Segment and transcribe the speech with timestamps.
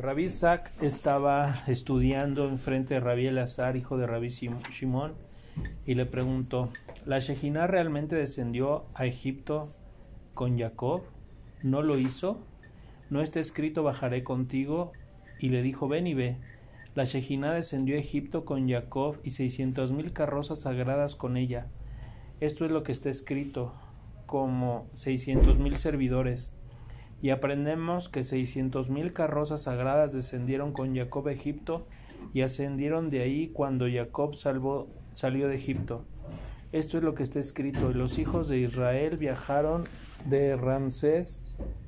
[0.00, 5.12] Rabbi Isaac estaba estudiando enfrente de Rabbi Elazar, hijo de Rabbi Shimon,
[5.84, 6.70] y le preguntó:
[7.04, 9.68] ¿La Shejina realmente descendió a Egipto
[10.32, 11.02] con Jacob?
[11.62, 12.38] ¿No lo hizo?
[13.10, 14.92] ¿No está escrito bajaré contigo?
[15.38, 16.38] Y le dijo: Ven y ve.
[16.94, 21.66] La Shejina descendió a Egipto con Jacob y seiscientos mil carrozas sagradas con ella.
[22.40, 23.74] Esto es lo que está escrito,
[24.24, 26.56] como seiscientos mil servidores
[27.22, 31.86] y aprendemos que seiscientos mil carrozas sagradas descendieron con Jacob a Egipto
[32.32, 36.04] y ascendieron de ahí cuando Jacob salió de Egipto.
[36.72, 37.92] Esto es lo que está escrito.
[37.92, 39.84] Los hijos de Israel viajaron
[40.26, 41.44] de Ramsés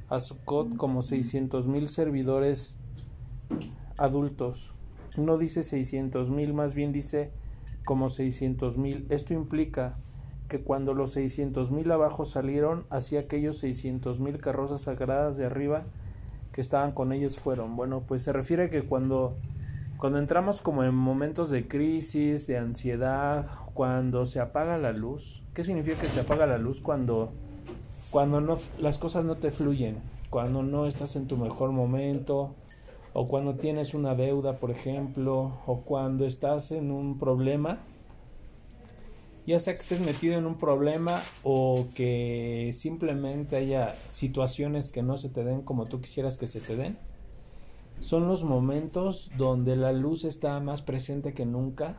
[0.08, 2.78] a Sucot como seiscientos mil servidores
[3.96, 4.74] adultos.
[5.16, 7.30] No dice seiscientos mil, más bien dice
[7.84, 9.06] como seiscientos mil.
[9.08, 9.96] Esto implica
[10.52, 15.84] que cuando los seiscientos mil abajo salieron, hacia aquellos seiscientos mil carrozas sagradas de arriba
[16.52, 17.74] que estaban con ellos fueron.
[17.74, 19.34] Bueno, pues se refiere a que cuando,
[19.96, 25.64] cuando entramos como en momentos de crisis, de ansiedad, cuando se apaga la luz, ¿qué
[25.64, 26.82] significa que se apaga la luz?
[26.82, 27.32] Cuando,
[28.10, 29.96] cuando no, las cosas no te fluyen,
[30.28, 32.54] cuando no estás en tu mejor momento,
[33.14, 37.78] o cuando tienes una deuda, por ejemplo, o cuando estás en un problema,
[39.46, 45.16] ya sea que estés metido en un problema o que simplemente haya situaciones que no
[45.16, 46.96] se te den como tú quisieras que se te den,
[48.00, 51.96] son los momentos donde la luz está más presente que nunca.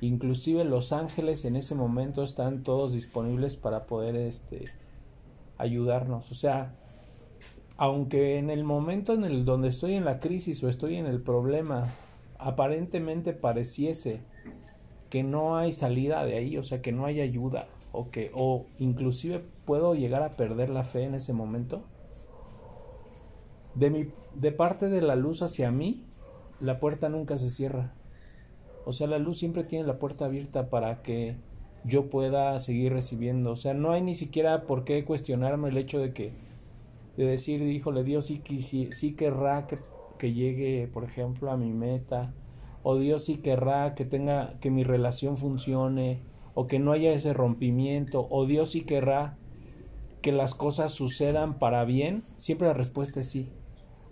[0.00, 4.64] Inclusive los ángeles en ese momento están todos disponibles para poder este,
[5.58, 6.30] ayudarnos.
[6.30, 6.74] O sea,
[7.76, 11.22] aunque en el momento en el donde estoy en la crisis o estoy en el
[11.22, 11.84] problema,
[12.38, 14.20] aparentemente pareciese
[15.12, 18.64] que no hay salida de ahí, o sea, que no hay ayuda, o que, o
[18.78, 21.82] inclusive puedo llegar a perder la fe en ese momento.
[23.74, 26.06] De mi, de parte de la luz hacia mí,
[26.60, 27.92] la puerta nunca se cierra.
[28.86, 31.36] O sea, la luz siempre tiene la puerta abierta para que
[31.84, 33.50] yo pueda seguir recibiendo.
[33.50, 36.32] O sea, no hay ni siquiera por qué cuestionarme el hecho de que,
[37.18, 39.78] de decir, híjole, Dios sí, sí, sí querrá que,
[40.16, 42.32] que llegue, por ejemplo, a mi meta,
[42.82, 46.20] o Dios sí querrá que tenga que mi relación funcione
[46.54, 49.36] o que no haya ese rompimiento o Dios sí querrá
[50.22, 53.48] que las cosas sucedan para bien, siempre la respuesta es sí.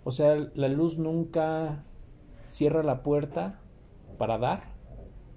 [0.03, 1.85] O sea, la luz nunca
[2.47, 3.59] cierra la puerta
[4.17, 4.61] para dar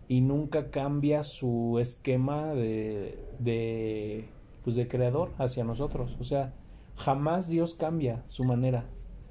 [0.08, 4.28] y nunca cambia su esquema de, de,
[4.64, 6.16] pues de creador hacia nosotros.
[6.20, 6.52] O sea,
[6.96, 8.84] jamás Dios cambia su manera.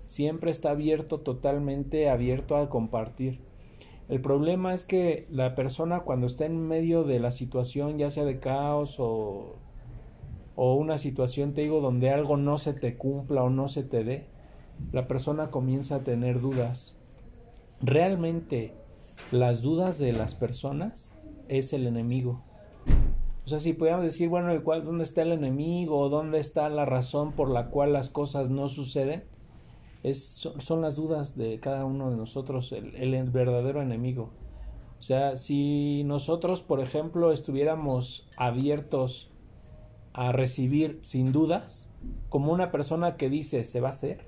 [0.06, 3.42] Siempre está abierto, totalmente abierto a compartir.
[4.10, 8.26] El problema es que la persona cuando está en medio de la situación, ya sea
[8.26, 9.56] de caos o,
[10.56, 14.04] o una situación, te digo, donde algo no se te cumpla o no se te
[14.04, 14.26] dé,
[14.92, 16.98] la persona comienza a tener dudas.
[17.82, 18.74] Realmente
[19.32, 21.16] las dudas de las personas
[21.48, 22.42] es el enemigo.
[23.46, 26.10] O sea, si podemos decir, bueno, ¿dónde está el enemigo?
[26.10, 29.24] ¿Dónde está la razón por la cual las cosas no suceden?
[30.12, 34.32] Son, las dudas de cada uno de nosotros el, el, verdadero enemigo.
[35.00, 39.32] O sea, si nosotros, por ejemplo, estuviéramos abiertos
[40.14, 41.90] a recibir sin dudas,
[42.30, 44.26] como una persona que dice se va a hacer,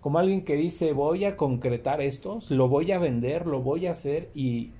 [0.00, 3.92] como alguien que dice voy a concretar esto, lo voy a vender, lo voy a
[3.92, 4.72] hacer y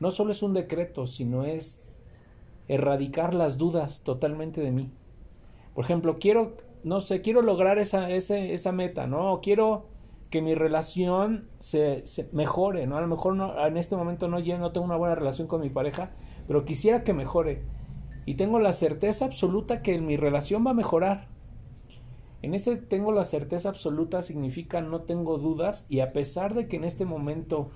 [0.00, 1.92] no solo es un decreto, sino es
[2.68, 4.90] erradicar las dudas totalmente de mí.
[5.74, 9.40] Por ejemplo, quiero no sé, quiero lograr esa, esa meta, ¿no?
[9.42, 9.86] quiero
[10.32, 12.96] que mi relación se, mejore, ¿no?
[12.96, 15.68] A lo mejor no, en este momento no, no tengo una buena relación con mi
[15.68, 16.10] pareja,
[16.48, 17.60] pero quisiera que mejore.
[18.24, 21.28] Y tengo la certeza absoluta que mi relación va a mejorar.
[22.40, 26.76] En ese tengo la certeza absoluta significa no tengo dudas y a pesar de que
[26.76, 27.70] en este momento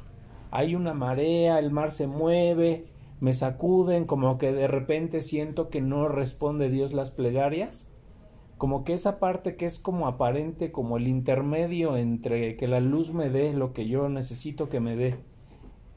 [0.50, 2.86] hay una marea, el mar se mueve,
[3.20, 7.90] me sacuden, como que de repente siento que no responde Dios las plegarias,
[8.58, 13.12] como que esa parte que es como aparente, como el intermedio entre que la luz
[13.12, 15.16] me dé lo que yo necesito que me dé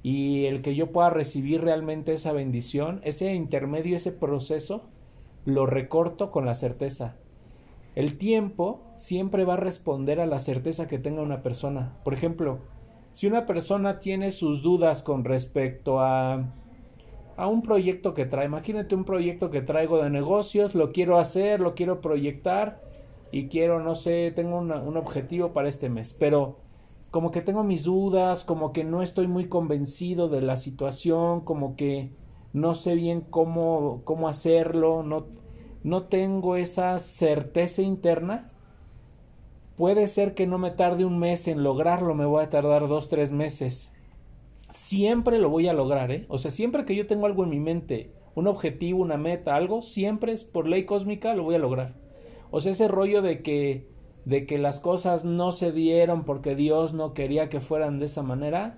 [0.04, 4.84] y el que yo pueda recibir realmente esa bendición, ese intermedio, ese proceso,
[5.46, 7.16] lo recorto con la certeza.
[7.96, 11.98] El tiempo siempre va a responder a la certeza que tenga una persona.
[12.04, 12.60] Por ejemplo,
[13.14, 16.54] si una persona tiene sus dudas con respecto a
[17.40, 18.46] a un proyecto que trae.
[18.46, 22.82] Imagínate un proyecto que traigo de negocios, lo quiero hacer, lo quiero proyectar
[23.32, 26.58] y quiero, no sé, tengo un objetivo para este mes, pero
[27.12, 31.78] como que tengo mis dudas, como que no estoy muy convencido de la situación, como
[31.78, 32.12] que
[32.52, 35.28] no sé bien cómo, cómo hacerlo, no,
[35.84, 38.50] no tengo esa certeza interna,
[39.78, 43.08] puede ser que no me tarde un mes en lograrlo, me voy a tardar dos,
[43.08, 43.94] tres meses.
[44.70, 46.26] Siempre lo voy a lograr, ¿eh?
[46.30, 49.82] O sea, siempre que yo tengo algo en mi mente, un objetivo, una meta, algo,
[49.82, 51.96] siempre es por ley cósmica lo voy a lograr.
[52.52, 53.88] O sea, ese rollo de que
[54.26, 58.22] de que las cosas no se dieron porque Dios no quería que fueran de esa
[58.22, 58.78] manera,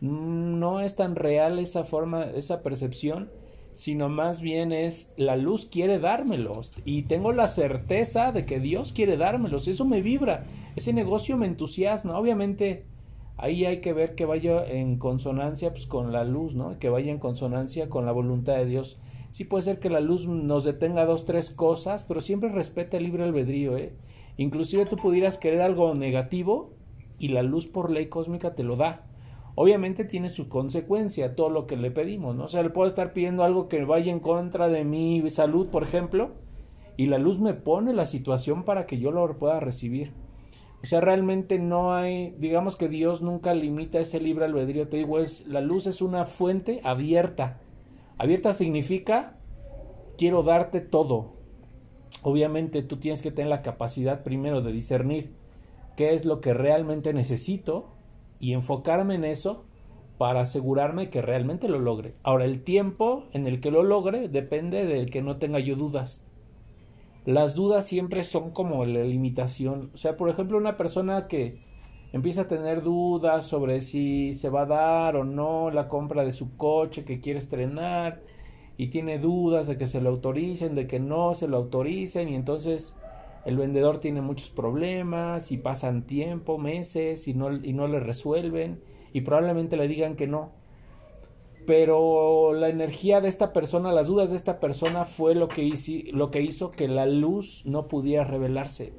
[0.00, 3.30] no es tan real esa forma, esa percepción,
[3.74, 8.92] sino más bien es la luz quiere dármelos y tengo la certeza de que Dios
[8.92, 10.44] quiere dármelos, eso me vibra,
[10.76, 12.84] ese negocio me entusiasma, obviamente
[13.36, 16.78] ahí hay que ver que vaya en consonancia pues, con la luz, ¿no?
[16.78, 19.00] Que vaya en consonancia con la voluntad de Dios.
[19.30, 23.04] Sí puede ser que la luz nos detenga dos, tres cosas, pero siempre respeta el
[23.04, 23.94] libre albedrío, ¿eh?
[24.36, 26.74] Inclusive tú pudieras querer algo negativo
[27.18, 29.06] y la luz por ley cósmica te lo da.
[29.54, 32.44] Obviamente tiene su consecuencia todo lo que le pedimos, ¿no?
[32.44, 35.82] O sea, le puedo estar pidiendo algo que vaya en contra de mi salud, por
[35.82, 36.30] ejemplo,
[36.96, 40.10] y la luz me pone la situación para que yo lo pueda recibir.
[40.82, 44.88] O sea, realmente no hay, digamos que Dios nunca limita ese libre albedrío.
[44.88, 47.60] Te digo, es la luz es una fuente abierta.
[48.18, 49.36] Abierta significa
[50.18, 51.32] quiero darte todo,
[52.22, 55.32] obviamente tú tienes que tener la capacidad primero de discernir
[55.96, 57.88] qué es lo que realmente necesito
[58.40, 59.64] y enfocarme en eso
[60.18, 62.14] para asegurarme que realmente lo logre.
[62.22, 66.24] Ahora, el tiempo en el que lo logre depende del que no tenga yo dudas.
[67.24, 69.90] Las dudas siempre son como la limitación.
[69.94, 71.58] O sea, por ejemplo, una persona que
[72.12, 76.32] empieza a tener dudas sobre si se va a dar o no la compra de
[76.32, 78.20] su coche que quiere estrenar,
[78.76, 82.34] y tiene dudas de que se lo autoricen, de que no se lo autoricen y
[82.34, 82.96] entonces
[83.44, 88.80] el vendedor tiene muchos problemas y pasan tiempo, meses y no, y no le resuelven
[89.12, 90.50] y probablemente le digan que no.
[91.66, 95.92] Pero la energía de esta persona, las dudas de esta persona fue lo que, hizo,
[96.12, 98.92] lo que hizo que la luz no pudiera revelarse.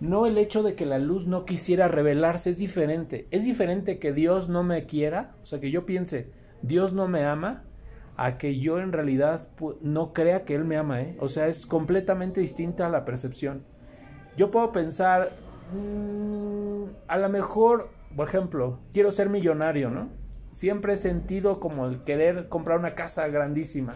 [0.00, 3.28] No el hecho de que la luz no quisiera revelarse es diferente.
[3.30, 6.30] Es diferente que Dios no me quiera, o sea, que yo piense,
[6.62, 7.64] Dios no me ama,
[8.16, 9.48] a que yo en realidad
[9.80, 11.16] no crea que él me ama, ¿eh?
[11.20, 13.64] O sea, es completamente distinta la percepción.
[14.36, 15.30] Yo puedo pensar,
[15.72, 20.08] mm, a lo mejor, por ejemplo, quiero ser millonario, ¿no?
[20.56, 23.92] Siempre he sentido como el querer comprar una casa grandísima.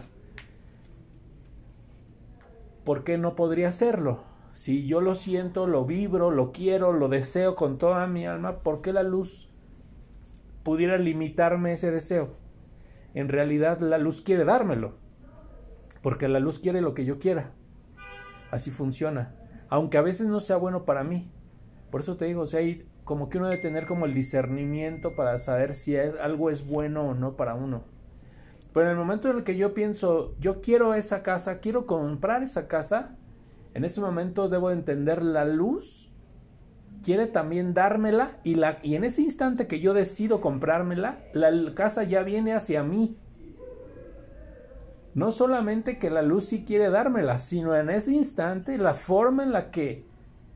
[2.83, 4.25] ¿Por qué no podría hacerlo?
[4.53, 8.83] Si yo lo siento, lo vibro, lo quiero, lo deseo con toda mi alma, ¿por
[8.83, 9.49] qué la luz
[10.61, 12.35] pudiera limitarme ese deseo?
[13.15, 14.93] en realidad la luz quiere dármelo,
[16.03, 17.53] porque la luz quiere lo que yo quiera.
[18.51, 19.33] Así funciona,
[19.67, 21.31] aunque a veces no sea bueno para mí.
[21.89, 25.17] Por eso te digo, o sea, hay como que uno debe tener como el discernimiento
[25.17, 27.83] para saber si algo es bueno o no para uno.
[28.73, 32.41] Pero en el momento en el que yo pienso, yo quiero esa casa, quiero comprar
[32.41, 33.17] esa casa,
[33.73, 36.09] en ese momento debo entender la luz
[37.03, 42.05] quiere también dármela y, la, y en ese instante que yo decido comprármela, la casa
[42.05, 43.17] ya viene hacia mí.
[45.15, 49.51] No solamente que la luz sí quiere dármela, sino en ese instante la forma en
[49.51, 50.05] la que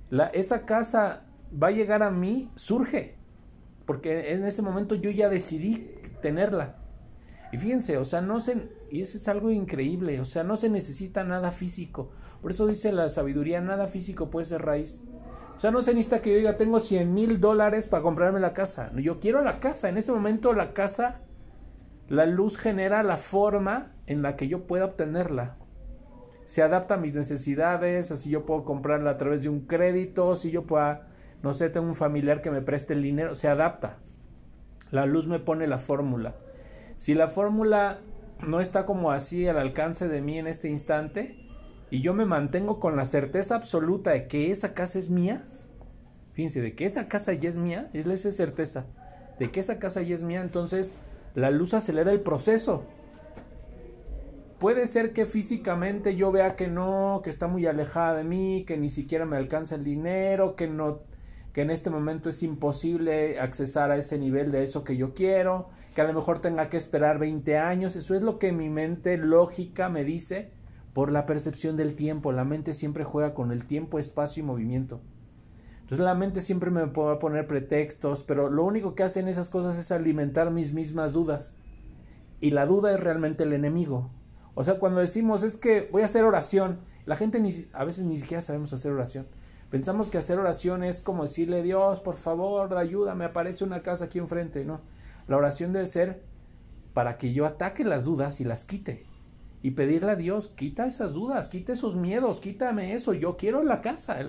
[0.09, 3.15] la, esa casa va a llegar a mí surge.
[3.85, 6.77] Porque en ese momento yo ya decidí tenerla.
[7.51, 10.69] Y fíjense, o sea, no se, y eso es algo increíble, o sea, no se
[10.69, 12.11] necesita nada físico.
[12.41, 15.05] Por eso dice la sabiduría, nada físico puede ser raíz.
[15.55, 18.53] O sea, no se necesita que yo diga, tengo 100 mil dólares para comprarme la
[18.53, 18.91] casa.
[18.95, 19.87] Yo quiero la casa.
[19.87, 21.21] En ese momento la casa,
[22.09, 25.55] la luz genera la forma en la que yo pueda obtenerla.
[26.45, 30.51] Se adapta a mis necesidades, así yo puedo comprarla a través de un crédito, si
[30.51, 31.07] yo pueda,
[31.45, 33.97] no sé, tengo un familiar que me preste el dinero, se adapta.
[34.89, 36.33] La luz me pone la fórmula.
[36.97, 37.99] Si la fórmula
[38.41, 41.37] no está como así al alcance de mí en este instante,
[41.91, 45.43] y yo me mantengo con la certeza absoluta de que esa casa es mía,
[46.33, 48.87] fíjense, de que esa casa ya es mía, es esa certeza,
[49.37, 50.97] de que esa casa ya es mía, entonces
[51.35, 52.85] la luz acelera el proceso.
[54.57, 58.77] Puede ser que físicamente yo vea que no, que está muy alejada de mí, que
[58.77, 61.01] ni siquiera me alcanza el dinero, que no,
[61.55, 65.69] que en este momento es imposible accesar a ese nivel de eso que yo quiero,
[65.95, 69.15] que a lo mejor tenga que esperar 20 años, eso es lo que mi mente
[69.15, 70.51] lógica me dice,
[70.91, 72.33] por la percepción del tiempo.
[72.33, 74.99] La mente siempre juega con el tiempo, espacio y movimiento.
[75.79, 79.49] Entonces la mente siempre me va a poner pretextos, pero lo único que hacen esas
[79.49, 81.55] cosas es alimentar mis mismas dudas.
[82.41, 84.09] Y la duda es realmente el enemigo.
[84.55, 88.17] O sea, cuando decimos es que voy a hacer oración, la gente a veces ni
[88.17, 89.25] siquiera sabemos hacer oración.
[89.69, 94.19] Pensamos que hacer oración es como decirle, Dios, por favor, ayúdame, aparece una casa aquí
[94.19, 94.63] enfrente.
[94.63, 94.81] No,
[95.27, 96.21] la oración debe ser
[96.93, 99.05] para que yo ataque las dudas y las quite
[99.65, 103.81] y pedirle a Dios, quita esas dudas, quita esos miedos, quítame eso, yo quiero la
[103.81, 104.19] casa,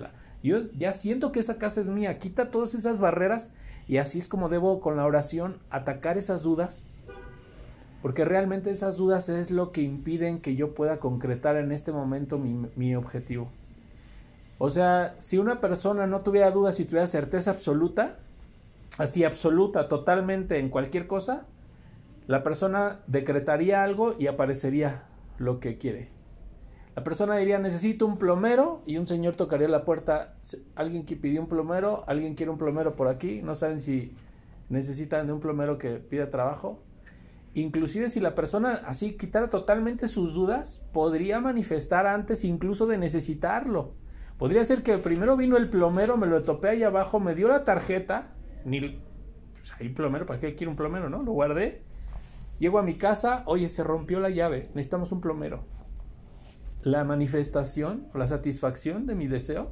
[0.41, 2.17] Yo ya siento que esa casa es mía.
[2.17, 3.53] Quita todas esas barreras
[3.87, 6.87] y así es como debo con la oración atacar esas dudas.
[8.01, 12.39] Porque realmente esas dudas es lo que impiden que yo pueda concretar en este momento
[12.39, 13.47] mi, mi objetivo.
[14.59, 18.17] O sea, si una persona no tuviera dudas y tuviera certeza absoluta,
[18.97, 21.45] así absoluta, totalmente en cualquier cosa,
[22.25, 25.03] la persona decretaría algo y aparecería
[25.37, 26.09] lo que quiere.
[26.95, 30.33] La persona diría, necesito un plomero y un señor tocaría la puerta.
[30.75, 34.15] Alguien que pidió un plomero, alguien quiere un plomero por aquí, no saben si
[34.69, 36.81] necesitan de un plomero que pida trabajo.
[37.53, 43.93] Inclusive si la persona así quitara totalmente sus dudas, podría manifestar antes incluso de necesitarlo.
[44.37, 47.63] Podría ser que primero vino el plomero, me lo topé ahí abajo, me dio la
[47.63, 48.33] tarjeta,
[48.65, 49.01] ni
[49.53, 51.23] pues ahí plomero, ¿para qué quiero un plomero, no?
[51.23, 51.81] Lo guardé.
[52.59, 55.63] Llego a mi casa, oye, se rompió la llave, necesitamos un plomero
[56.87, 59.71] la manifestación o la satisfacción de mi deseo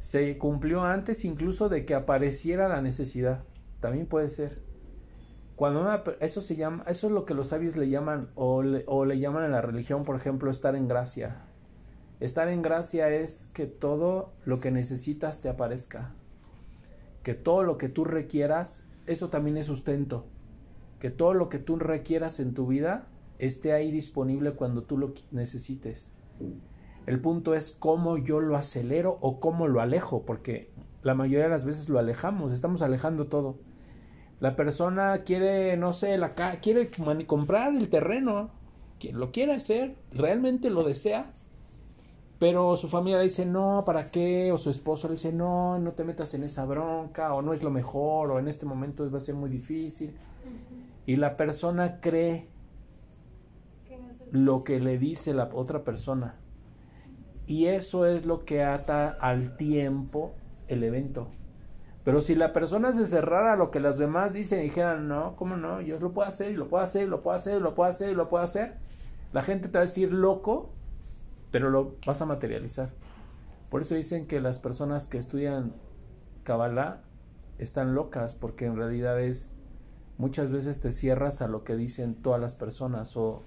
[0.00, 3.42] se cumplió antes incluso de que apareciera la necesidad.
[3.80, 4.62] También puede ser.
[5.56, 5.88] Cuando
[6.20, 9.18] eso se llama, eso es lo que los sabios le llaman o le, o le
[9.18, 11.42] llaman en la religión, por ejemplo, estar en gracia.
[12.18, 16.14] Estar en gracia es que todo lo que necesitas te aparezca.
[17.22, 20.24] Que todo lo que tú requieras, eso también es sustento.
[20.98, 23.06] Que todo lo que tú requieras en tu vida
[23.38, 26.14] esté ahí disponible cuando tú lo necesites.
[27.06, 30.70] El punto es cómo yo lo acelero o cómo lo alejo, porque
[31.02, 33.58] la mayoría de las veces lo alejamos, estamos alejando todo.
[34.40, 36.88] La persona quiere, no sé, la quiere
[37.26, 38.50] comprar el terreno,
[39.12, 41.32] lo quiere hacer, realmente lo desea,
[42.38, 44.52] pero su familia le dice no, ¿para qué?
[44.52, 47.62] O su esposo le dice no, no te metas en esa bronca, o no es
[47.62, 50.14] lo mejor, o en este momento va a ser muy difícil.
[51.06, 52.48] Y la persona cree
[54.32, 56.34] lo que le dice la otra persona.
[57.46, 60.34] Y eso es lo que ata al tiempo
[60.68, 61.28] el evento.
[62.04, 65.34] Pero si la persona se cerrara a lo que los demás dicen y dijeran, no,
[65.36, 65.80] ¿cómo no?
[65.80, 67.90] Yo lo puedo hacer, y lo puedo hacer, y lo puedo hacer, y lo puedo
[67.90, 68.74] hacer, y lo puedo hacer.
[69.32, 70.70] La gente te va a decir loco,
[71.56, 72.90] pero lo vas a materializar.
[73.70, 75.72] Por eso dicen que las personas que estudian
[76.44, 77.00] Kabbalah
[77.56, 79.54] están locas, porque en realidad es
[80.18, 83.42] muchas veces te cierras a lo que dicen todas las personas o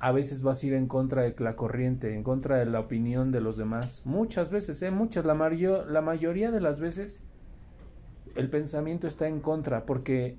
[0.00, 3.32] a veces vas a ir en contra de la corriente, en contra de la opinión
[3.32, 4.06] de los demás.
[4.06, 4.90] Muchas veces, ¿eh?
[4.90, 7.22] Muchas, la, la mayoría de las veces
[8.34, 10.38] el pensamiento está en contra, porque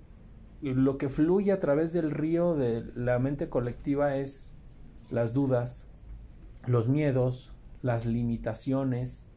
[0.64, 4.48] lo que fluye a través del río de la mente colectiva es
[5.12, 5.88] las dudas,
[6.68, 9.28] los miedos, las limitaciones,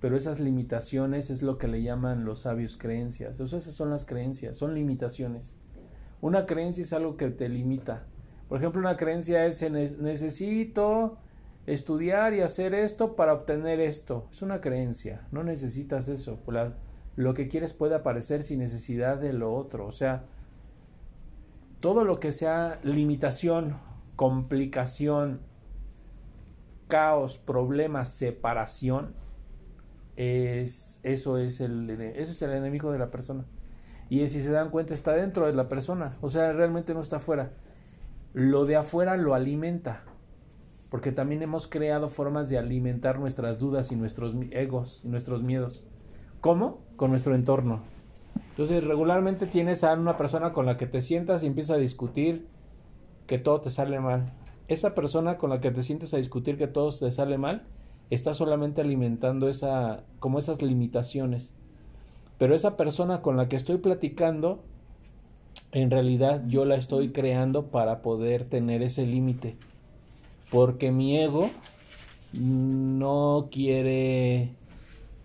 [0.00, 3.40] pero esas limitaciones es lo que le llaman los sabios creencias.
[3.40, 5.56] O esas son las creencias, son limitaciones.
[6.20, 8.04] Una creencia es algo que te limita,
[8.48, 11.18] por ejemplo, una creencia es necesito
[11.66, 14.26] estudiar y hacer esto para obtener esto.
[14.32, 16.40] Es una creencia, no necesitas eso.
[17.16, 19.86] lo que quieres puede aparecer sin necesidad de lo otro.
[19.86, 20.24] O sea,
[21.80, 23.76] todo lo que sea limitación,
[24.16, 25.40] complicación,
[26.88, 29.14] caos, problemas, separación,
[30.16, 33.44] es, eso, es el, eso es el enemigo de la persona.
[34.10, 36.16] Y si se dan cuenta, está dentro de la persona.
[36.20, 37.52] O sea, realmente no está afuera
[38.38, 40.02] lo de afuera lo alimenta,
[40.90, 45.84] porque también hemos creado formas de alimentar nuestras dudas y nuestros egos y nuestros miedos.
[46.40, 46.80] ¿Cómo?
[46.96, 47.80] Con nuestro entorno.
[48.50, 52.46] Entonces, regularmente tienes a una persona con la que te sientas y empiezas a discutir
[53.26, 54.32] que todo te sale mal.
[54.68, 57.64] Esa persona con la que te sientes a discutir que todo te sale mal,
[58.10, 61.54] está solamente alimentando esa, como esas limitaciones.
[62.38, 64.62] Pero esa persona con la que estoy platicando
[65.72, 69.56] en realidad yo la estoy creando para poder tener ese límite.
[70.50, 71.50] Porque mi ego
[72.32, 74.50] no quiere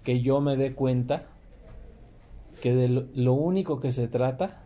[0.04, 1.24] que yo me dé cuenta
[2.62, 4.64] que de lo, único que se trata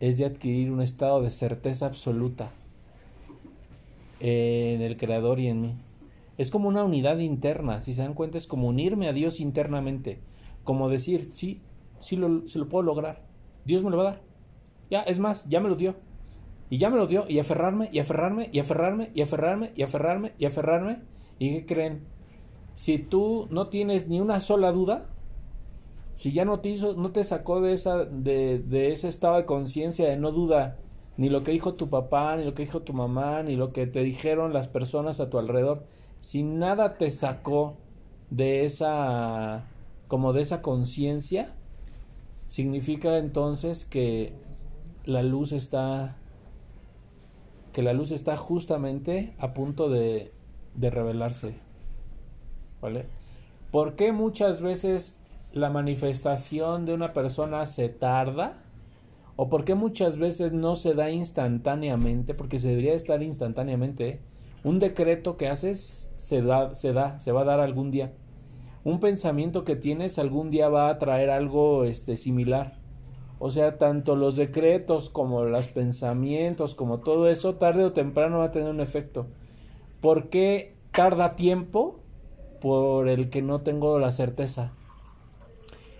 [0.00, 2.50] es de adquirir un estado de certeza absoluta
[4.20, 5.74] en el creador y en mí.
[6.38, 10.20] Es como una unidad interna, si se dan cuenta, es como unirme a Dios internamente,
[10.64, 11.62] como decir, sí,
[12.00, 13.22] sí lo, lo puedo lograr,
[13.64, 14.22] Dios me lo va a dar.
[14.90, 15.96] Ya, es más, ya me lo dio.
[16.70, 17.24] Y ya me lo dio.
[17.28, 20.98] Y aferrarme, y aferrarme, y aferrarme, y aferrarme, y aferrarme, y aferrarme.
[21.38, 22.04] ¿Y qué creen?
[22.74, 25.06] Si tú no tienes ni una sola duda,
[26.14, 29.44] si ya no te hizo, no te sacó de esa, de, de ese estado de
[29.44, 30.78] conciencia de no duda,
[31.16, 33.86] ni lo que dijo tu papá, ni lo que dijo tu mamá, ni lo que
[33.86, 35.84] te dijeron las personas a tu alrededor,
[36.18, 37.76] si nada te sacó
[38.30, 39.64] de esa,
[40.08, 41.54] como de esa conciencia,
[42.48, 44.32] significa entonces que
[45.04, 46.16] la luz está
[47.72, 50.32] que la luz está justamente a punto de,
[50.76, 51.56] de revelarse.
[52.80, 53.04] ¿Vale?
[53.70, 55.18] ¿Por qué muchas veces
[55.52, 58.62] la manifestación de una persona se tarda?
[59.36, 62.32] ¿O por qué muchas veces no se da instantáneamente?
[62.34, 64.20] Porque se debería estar instantáneamente.
[64.64, 68.14] Un decreto que haces se da, se da, se va a dar algún día.
[68.82, 72.78] Un pensamiento que tienes algún día va a traer algo este, similar.
[73.38, 78.46] O sea, tanto los decretos como los pensamientos, como todo eso, tarde o temprano va
[78.46, 79.26] a tener un efecto.
[80.00, 82.00] ¿Por qué tarda tiempo?
[82.62, 84.72] Por el que no tengo la certeza.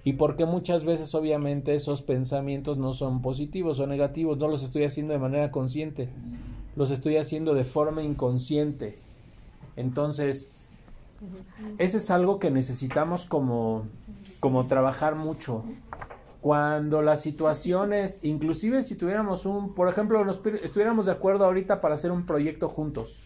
[0.07, 4.85] Y porque muchas veces obviamente esos pensamientos no son positivos o negativos, no los estoy
[4.85, 6.09] haciendo de manera consciente,
[6.77, 9.01] los estoy haciendo de forma inconsciente.
[9.75, 10.53] Entonces,
[11.79, 13.83] ese es algo que necesitamos como,
[14.39, 15.65] como trabajar mucho
[16.41, 21.95] cuando las situaciones, inclusive si tuviéramos un, por ejemplo, nos, estuviéramos de acuerdo ahorita para
[21.95, 23.19] hacer un proyecto juntos,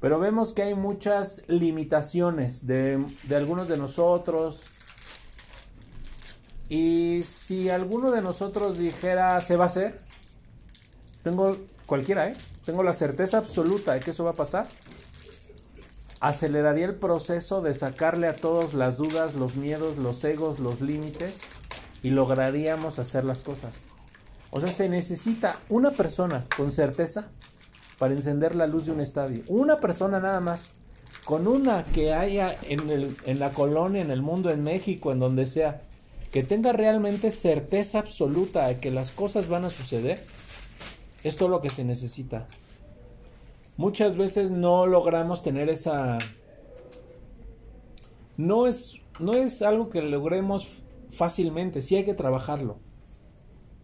[0.00, 4.66] pero vemos que hay muchas limitaciones de, de algunos de nosotros.
[6.72, 9.94] Y si alguno de nosotros dijera, se va a hacer,
[11.22, 12.36] tengo cualquiera, ¿eh?
[12.64, 14.66] Tengo la certeza absoluta de que eso va a pasar.
[16.20, 21.42] Aceleraría el proceso de sacarle a todos las dudas, los miedos, los egos, los límites
[22.02, 23.82] y lograríamos hacer las cosas.
[24.50, 27.28] O sea, se necesita una persona con certeza
[27.98, 29.42] para encender la luz de un estadio.
[29.48, 30.70] Una persona nada más.
[31.26, 35.20] Con una que haya en, el, en la colonia, en el mundo, en México, en
[35.20, 35.82] donde sea,
[36.32, 40.18] que tenga realmente certeza absoluta de que las cosas van a suceder,
[41.22, 42.48] es todo lo que se necesita.
[43.76, 46.16] Muchas veces no logramos tener esa...
[48.38, 52.78] No es, no es algo que logremos fácilmente, sí hay que trabajarlo.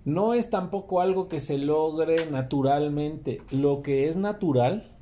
[0.07, 3.43] No es tampoco algo que se logre naturalmente.
[3.50, 4.97] Lo que es natural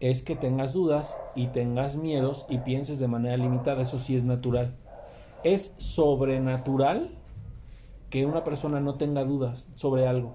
[0.00, 3.80] es que tengas dudas y tengas miedos y pienses de manera limitada.
[3.80, 4.76] Eso sí es natural.
[5.44, 7.10] Es sobrenatural
[8.10, 10.34] que una persona no tenga dudas sobre algo,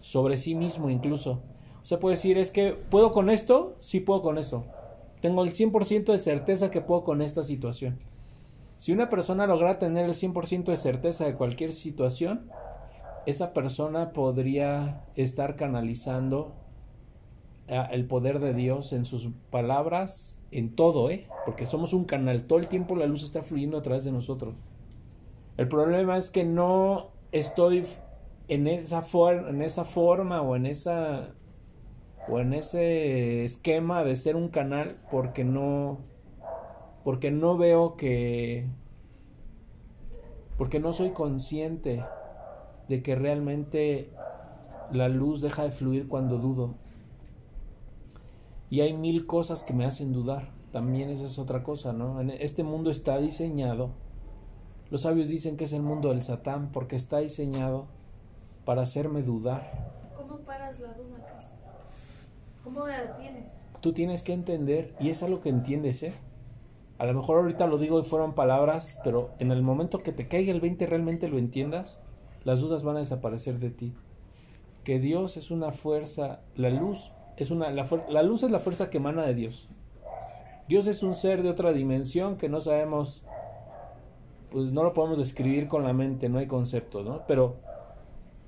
[0.00, 1.42] sobre sí mismo incluso.
[1.82, 4.64] O sea, puede decir, es que puedo con esto, sí puedo con eso.
[5.20, 7.98] Tengo el 100% de certeza que puedo con esta situación.
[8.76, 12.48] Si una persona logra tener el 100% de certeza de cualquier situación,
[13.26, 16.54] esa persona podría estar canalizando
[17.68, 21.26] ah, el poder de Dios en sus palabras, en todo, ¿eh?
[21.44, 24.54] Porque somos un canal, todo el tiempo la luz está fluyendo a través de nosotros.
[25.56, 27.84] El problema es que no estoy
[28.48, 29.02] en esa,
[29.48, 31.30] en esa forma o en esa
[32.30, 35.98] o en ese esquema de ser un canal porque no
[37.08, 38.66] porque no veo que,
[40.58, 42.04] porque no soy consciente
[42.86, 44.10] de que realmente
[44.92, 46.74] la luz deja de fluir cuando dudo.
[48.70, 50.50] Y hay mil cosas que me hacen dudar.
[50.72, 52.20] También esa es otra cosa, ¿no?
[52.20, 53.90] Este mundo está diseñado.
[54.90, 57.86] Los sabios dicen que es el mundo del Satán porque está diseñado
[58.64, 59.90] para hacerme dudar.
[60.16, 61.58] ¿Cómo paras la duda, Cris?
[62.62, 63.52] ¿Cómo la tienes?
[63.80, 66.12] Tú tienes que entender, y es algo que entiendes, ¿eh?
[66.98, 70.26] A lo mejor ahorita lo digo y fueron palabras, pero en el momento que te
[70.26, 72.02] caiga el 20 realmente lo entiendas,
[72.44, 73.94] las dudas van a desaparecer de ti.
[74.84, 77.12] Que Dios es una fuerza, la luz
[77.44, 79.68] es una la, luz es la fuerza que emana de Dios.
[80.68, 83.24] Dios es un ser de otra dimensión que no sabemos
[84.50, 87.22] pues no lo podemos describir con la mente, no hay conceptos, ¿no?
[87.26, 87.56] Pero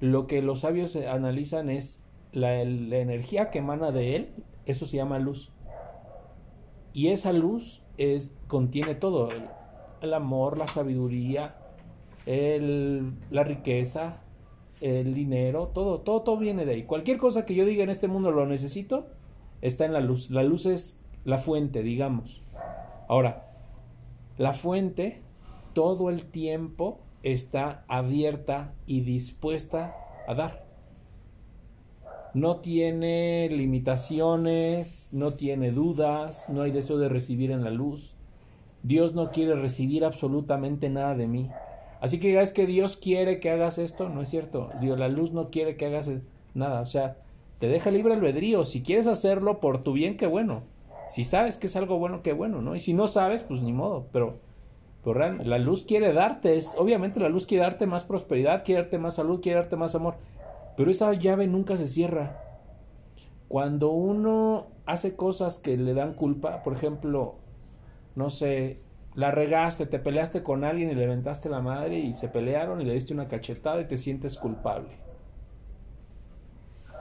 [0.01, 4.29] lo que los sabios analizan es la, la energía que emana de él,
[4.65, 5.53] eso se llama luz.
[6.93, 9.29] Y esa luz es, contiene todo,
[10.01, 11.55] el, amor, la sabiduría,
[12.27, 14.23] el, la riqueza,
[14.81, 16.83] el dinero, todo, todo, todo viene de ahí.
[16.85, 19.07] Cualquier cosa que yo diga en este mundo lo necesito,
[19.61, 20.31] está en la luz.
[20.31, 22.43] La luz es la fuente, digamos.
[23.09, 23.51] Ahora,
[24.39, 25.23] la fuente
[25.75, 29.95] todo el tiempo está abierta y dispuesta
[30.27, 30.71] a dar
[32.35, 38.15] no tiene limitaciones, no tiene dudas, no hay deseo de recibir en la luz.
[38.83, 41.51] Dios no quiere recibir absolutamente nada de mí.
[42.01, 44.71] Así que es que Dios quiere que hagas esto, no es cierto.
[44.81, 46.11] Dios, la luz no quiere que hagas
[46.55, 46.81] nada.
[46.81, 47.19] O sea,
[47.59, 48.65] te deja libre albedrío.
[48.65, 50.63] Si quieres hacerlo por tu bien, qué bueno.
[51.09, 52.75] Si sabes que es algo bueno, qué bueno, ¿no?
[52.75, 54.07] Y si no sabes, pues ni modo.
[54.13, 54.39] Pero,
[55.05, 59.17] pero la luz quiere darte, obviamente la luz quiere darte más prosperidad, quiere darte más
[59.17, 60.15] salud, quiere darte más amor.
[60.77, 62.41] Pero esa llave nunca se cierra.
[63.49, 67.35] Cuando uno hace cosas que le dan culpa, por ejemplo,
[68.15, 68.79] no sé,
[69.21, 72.87] la regaste, te peleaste con alguien y le levantaste la madre y se pelearon y
[72.87, 74.89] le diste una cachetada y te sientes culpable.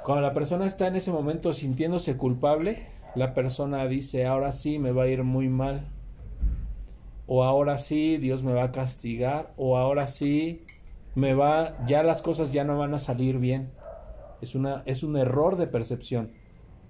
[0.03, 4.91] Cuando la persona está en ese momento sintiéndose culpable, la persona dice, ahora sí me
[4.91, 5.87] va a ir muy mal.
[7.25, 10.65] o ahora sí Dios me va a castigar, o ahora sí
[11.15, 13.69] me va, ya las cosas ya no van a salir bien.
[14.41, 16.31] Es, una, es un error de percepción.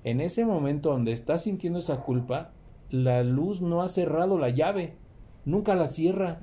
[0.03, 2.49] En ese momento donde estás sintiendo esa culpa,
[2.89, 4.95] la luz no ha cerrado la llave,
[5.49, 6.39] nunca la cierra.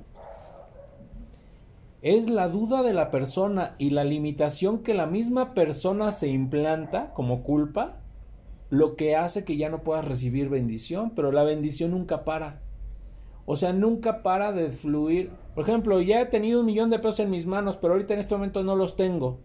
[2.01, 7.13] Es la duda de la persona y la limitación que la misma persona se implanta
[7.13, 7.97] como culpa
[8.69, 12.61] lo que hace que ya no puedas recibir bendición, pero la bendición nunca para.
[13.45, 15.31] O sea, nunca para de fluir.
[15.55, 18.19] Por ejemplo, ya he tenido un millón de pesos en mis manos, pero ahorita en
[18.19, 19.39] este momento no los tengo.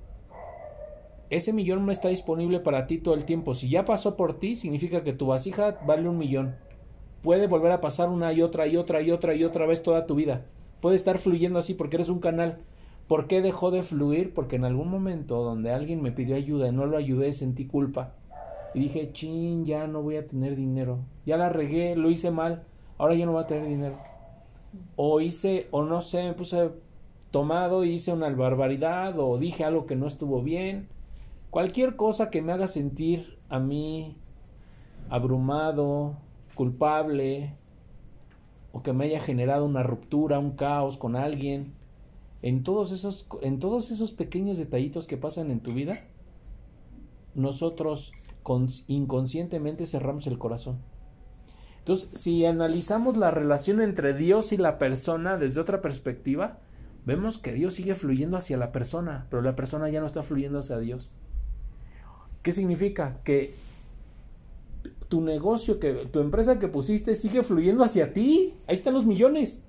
[1.31, 3.55] Ese millón no está disponible para ti todo el tiempo.
[3.55, 6.57] Si ya pasó por ti, significa que tu vasija vale un millón.
[7.23, 10.07] Puede volver a pasar una y otra y otra y otra y otra vez toda
[10.07, 10.45] tu vida.
[10.81, 12.59] Puede estar fluyendo así porque eres un canal.
[13.09, 14.35] ¿Por qué dejó de fluir?
[14.35, 18.15] Porque en algún momento donde alguien me pidió ayuda y no lo ayudé, sentí culpa.
[18.75, 21.01] Y dije, chin, ya no voy a tener dinero.
[21.27, 22.65] Ya la regué, lo hice mal
[23.03, 23.97] ahora yo no voy a tener dinero.
[24.95, 26.71] O hice, o no sé, me puse
[27.33, 30.89] tomado y hice una barbaridad, o dije algo que no estuvo bien.
[31.51, 34.17] Cualquier cosa que me haga sentir a mí
[35.11, 36.15] abrumado,
[36.63, 37.57] culpable,
[38.71, 41.73] o que me haya generado una ruptura, un caos con alguien,
[42.41, 45.91] en todos esos, en todos esos pequeños detallitos que pasan en tu vida,
[47.35, 48.13] nosotros
[48.87, 50.79] inconscientemente cerramos el corazón.
[51.81, 56.61] Entonces, si analizamos la relación entre Dios y la persona desde otra perspectiva,
[57.05, 60.61] vemos que Dios sigue fluyendo hacia la persona, pero la persona ya no está fluyendo
[60.61, 61.11] hacia Dios.
[62.45, 63.19] ¿Qué significa?
[63.25, 63.53] Que
[65.13, 68.55] tu negocio, que tu empresa que pusiste sigue fluyendo hacia ti.
[68.67, 69.63] Ahí están los millones.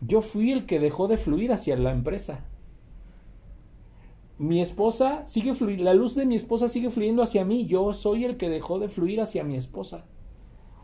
[0.00, 2.44] Yo fui el que dejó de fluir hacia la empresa.
[4.38, 7.66] Mi esposa sigue fluyendo, la luz de mi esposa sigue fluyendo hacia mí.
[7.66, 10.06] Yo soy el que dejó de fluir hacia mi esposa.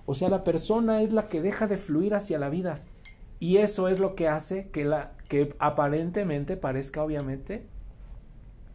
[0.07, 2.83] O sea, la persona es la que deja de fluir hacia la vida.
[3.38, 7.64] Y eso es lo que hace que, la, que aparentemente parezca obviamente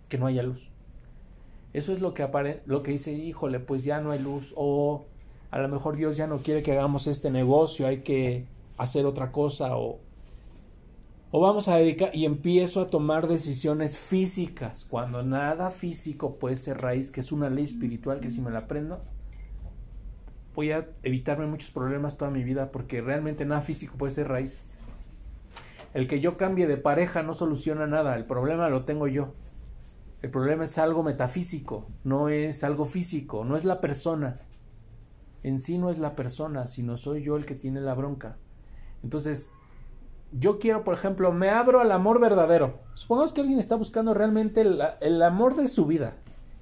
[0.08, 0.70] que no haya luz.
[1.74, 2.28] Eso es lo que,
[2.66, 4.54] lo que dice, híjole, pues ya no hay luz.
[4.56, 5.06] O
[5.52, 8.46] a lo mejor Dios ya no quiere que hagamos este negocio, hay que
[8.78, 9.76] hacer otra cosa.
[9.76, 10.00] O,
[11.32, 14.86] o vamos a dedicar y empiezo a tomar decisiones físicas.
[14.88, 18.60] Cuando nada físico puede ser raíz, que es una ley espiritual que si me la
[18.60, 19.02] aprendo,
[20.54, 24.78] voy a evitarme muchos problemas toda mi vida porque realmente nada físico puede ser raíz.
[25.94, 29.34] El que yo cambie de pareja no soluciona nada, el problema lo tengo yo.
[30.24, 34.38] El problema es algo metafísico, no es algo físico, no es la persona.
[35.44, 38.38] En sí no es la persona, sino soy yo el que tiene la bronca.
[39.04, 39.52] Entonces,
[40.32, 42.80] yo quiero, por ejemplo, me abro al amor verdadero.
[42.94, 46.16] Supongamos que alguien está buscando realmente el, amor de su vida.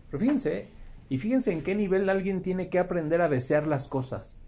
[0.09, 0.69] Pero fíjense,
[1.07, 4.41] y fíjense en qué nivel alguien tiene que aprender a desear las cosas.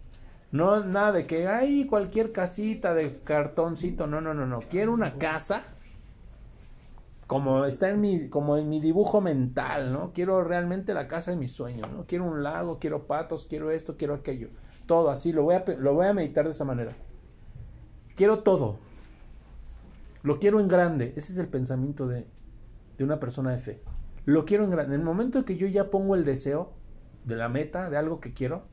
[0.50, 4.58] No nada de que hay cualquier casita de cartoncito, no, no, no, no.
[4.68, 5.64] Quiero una casa
[7.26, 10.12] como está en mi como en mi dibujo mental, ¿no?
[10.12, 12.04] Quiero realmente la casa de mis sueños, ¿no?
[12.06, 14.48] Quiero un lago, quiero patos, quiero esto, quiero aquello.
[14.86, 16.92] Todo así, lo voy a lo voy a meditar de esa manera.
[18.16, 18.78] Quiero todo.
[20.22, 21.12] Lo quiero en grande.
[21.16, 22.26] Ese es el pensamiento de,
[22.96, 23.82] de una persona de fe.
[24.24, 24.94] Lo quiero en grande.
[24.94, 26.72] En el momento que yo ya pongo el deseo
[27.24, 28.64] de la meta, de algo que quiero,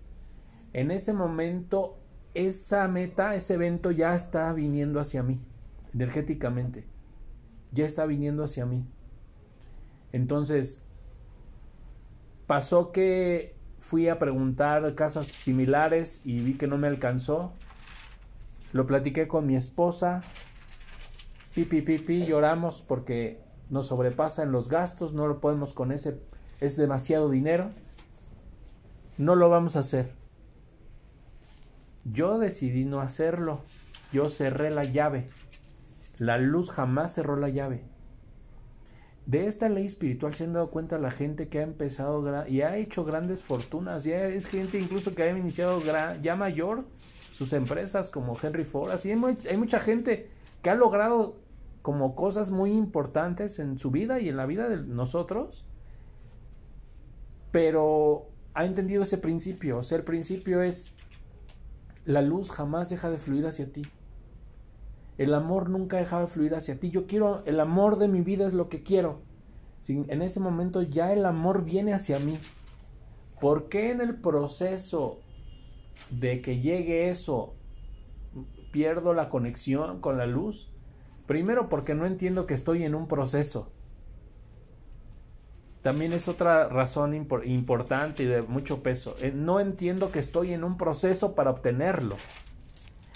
[0.73, 1.97] en ese momento
[2.33, 5.41] esa meta, ese evento ya está viniendo hacia mí,
[5.93, 6.85] energéticamente.
[7.71, 8.85] Ya está viniendo hacia mí.
[10.11, 10.85] Entonces,
[12.47, 17.53] pasó que fui a preguntar casas similares y vi que no me alcanzó.
[18.73, 20.21] Lo platiqué con mi esposa.
[21.55, 25.93] Pi, pi, pi, pi, lloramos porque nos sobrepasa en los gastos, no lo podemos con
[25.93, 26.21] ese,
[26.59, 27.71] es demasiado dinero,
[29.17, 30.11] no lo vamos a hacer.
[32.03, 33.61] Yo decidí no hacerlo,
[34.11, 35.25] yo cerré la llave,
[36.21, 37.81] la luz jamás cerró la llave.
[39.25, 42.77] De esta ley espiritual se han dado cuenta la gente que ha empezado y ha
[42.77, 45.81] hecho grandes fortunas, ya es gente incluso que ha iniciado
[46.21, 46.85] ya mayor
[47.33, 50.29] sus empresas como Henry Ford, así hay mucha gente
[50.61, 51.37] que ha logrado
[51.81, 55.65] como cosas muy importantes en su vida y en la vida de nosotros,
[57.51, 59.79] pero ha entendido ese principio.
[59.79, 60.93] O sea, el principio es
[62.05, 63.81] la luz jamás deja de fluir hacia ti.
[65.21, 66.89] El amor nunca deja de fluir hacia ti.
[66.89, 69.21] Yo quiero, el amor de mi vida es lo que quiero.
[69.87, 72.39] en ese momento ya el amor viene hacia mí.
[73.39, 75.19] ¿Por qué en el proceso
[76.09, 77.53] de que llegue eso
[78.71, 80.73] pierdo la conexión con la luz?
[81.27, 83.71] Primero porque no entiendo que estoy en un proceso.
[85.83, 89.15] También es otra razón importante y de mucho peso.
[89.21, 92.15] Eh, no entiendo que estoy en un proceso para obtenerlo.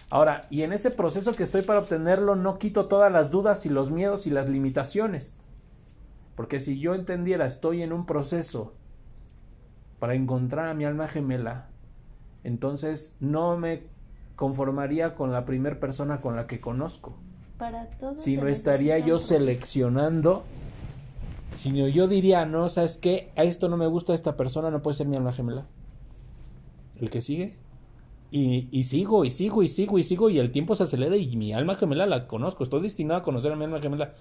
[0.10, 3.70] Ahora, y en ese proceso que estoy para obtenerlo, no quito todas las dudas y
[3.70, 5.39] los miedos y las limitaciones.
[6.36, 8.74] Porque si yo entendiera, estoy en un proceso
[10.00, 11.70] para encontrar a mi alma gemela,
[12.44, 13.84] entonces no me
[14.36, 17.15] conformaría con la primera persona con la que conozco.
[17.58, 20.44] Para todos Si se no estaría yo seleccionando,
[21.56, 23.32] sino yo diría, no, ¿sabes qué?
[23.38, 25.65] A esto no me gusta esta persona, no puede ser mi alma gemela.
[26.98, 27.56] El que sigue.
[28.32, 31.36] Y, y sigo, y sigo, y sigo, y sigo, y el tiempo se acelera y
[31.38, 32.64] mi alma gemela la conozco.
[32.64, 34.14] Estoy destinado a conocer a mi alma gemela.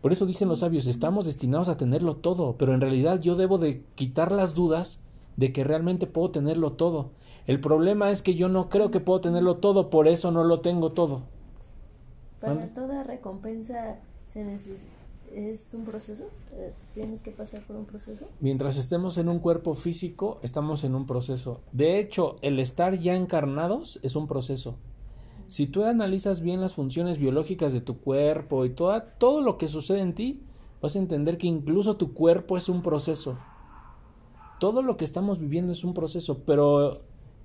[0.00, 3.58] Por eso dicen los sabios, estamos destinados a tenerlo todo, pero en realidad yo debo
[3.58, 5.02] de quitar las dudas
[5.36, 7.10] de que realmente puedo tenerlo todo.
[7.48, 10.60] El problema es que yo no creo que puedo tenerlo todo, por eso no lo
[10.60, 11.22] tengo todo.
[12.40, 13.96] Para toda recompensa
[14.28, 14.86] se neces-
[15.34, 16.28] es un proceso.
[16.52, 18.26] Eh, Tienes que pasar por un proceso.
[18.40, 21.60] Mientras estemos en un cuerpo físico, estamos en un proceso.
[21.72, 24.76] De hecho, el estar ya encarnados es un proceso.
[25.46, 29.68] Si tú analizas bien las funciones biológicas de tu cuerpo y toda, todo lo que
[29.68, 30.42] sucede en ti,
[30.82, 33.38] vas a entender que incluso tu cuerpo es un proceso.
[34.60, 36.92] Todo lo que estamos viviendo es un proceso, pero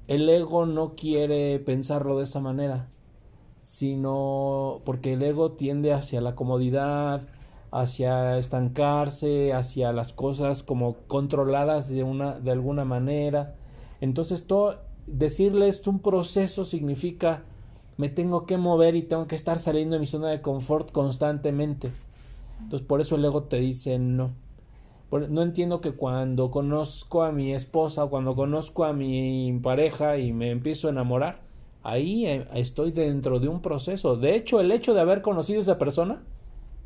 [0.08, 2.90] el ego no quiere pensarlo de esa manera,
[3.62, 7.28] sino porque el ego tiende hacia la comodidad,
[7.74, 13.56] hacia estancarse, hacia las cosas como controladas de una de alguna manera.
[14.00, 17.44] Entonces, todo decirle esto un proceso significa
[17.98, 21.92] me tengo que mover y tengo que estar saliendo de mi zona de confort constantemente.
[22.62, 24.32] Entonces, por eso el ego te dice no.
[25.12, 30.50] No entiendo que cuando conozco a mi esposa, cuando conozco a mi pareja y me
[30.50, 31.42] empiezo a enamorar,
[31.84, 34.16] ahí eh, estoy dentro de un proceso.
[34.16, 36.24] De hecho, el hecho de haber conocido a esa persona,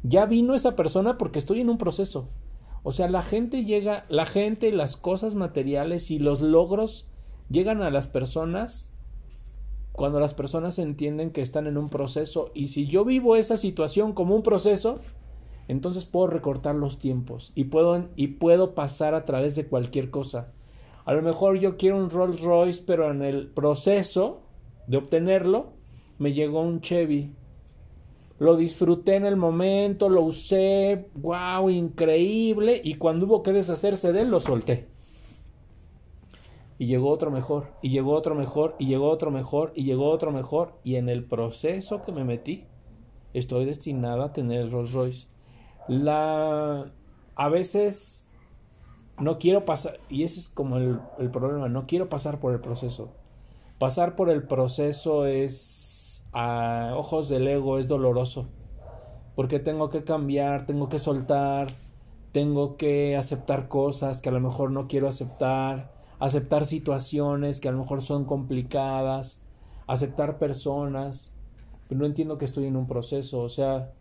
[0.04, 2.30] ya vino esa persona porque estoy en un proceso.
[2.84, 7.08] O sea, la gente llega, la gente, las cosas materiales y los logros
[7.50, 8.94] llegan a las personas
[9.92, 14.14] cuando las personas entienden que están en un proceso y si yo vivo esa situación
[14.14, 15.00] como un proceso,
[15.68, 20.54] entonces puedo recortar los tiempos y puedo y puedo pasar a través de cualquier cosa.
[21.04, 24.44] A lo mejor yo quiero un Rolls Royce, pero en el proceso
[24.88, 25.74] de obtenerlo
[26.20, 27.34] me llegó un Chevy.
[28.40, 34.22] Lo disfruté en el momento, lo usé, wow, increíble, y cuando hubo que deshacerse de
[34.22, 34.88] él, lo solté.
[36.78, 40.32] Y llegó otro mejor, y llegó otro mejor, y llegó otro mejor, y llegó otro
[40.32, 42.66] mejor, y en el proceso que me metí,
[43.34, 45.28] estoy destinado a tener el Rolls Royce.
[45.88, 46.92] La
[47.36, 48.30] a veces
[49.20, 52.60] no quiero pasar, y ese es como el, el problema, no quiero pasar por el
[52.60, 53.14] proceso.
[53.80, 55.97] Pasar por el proceso es
[56.40, 58.48] a ojos del ego, es doloroso.
[59.36, 61.66] Porque tengo que cambiar, tengo que soltar,
[62.32, 67.72] tengo que aceptar cosas que a lo mejor no quiero aceptar, aceptar situaciones que a
[67.72, 69.42] lo mejor son complicadas,
[69.88, 71.34] aceptar personas.
[71.88, 73.94] Pero no entiendo que estoy en un proceso, o sea,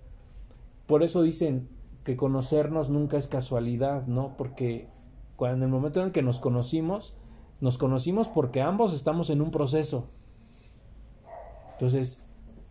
[0.87, 1.70] por eso dicen
[2.05, 4.37] que conocernos nunca es casualidad, ¿no?
[4.37, 4.90] Porque
[5.37, 7.16] cuando en el momento en que nos conocimos,
[7.62, 10.11] nos conocimos porque ambos estamos en un proceso.
[11.72, 12.25] Entonces,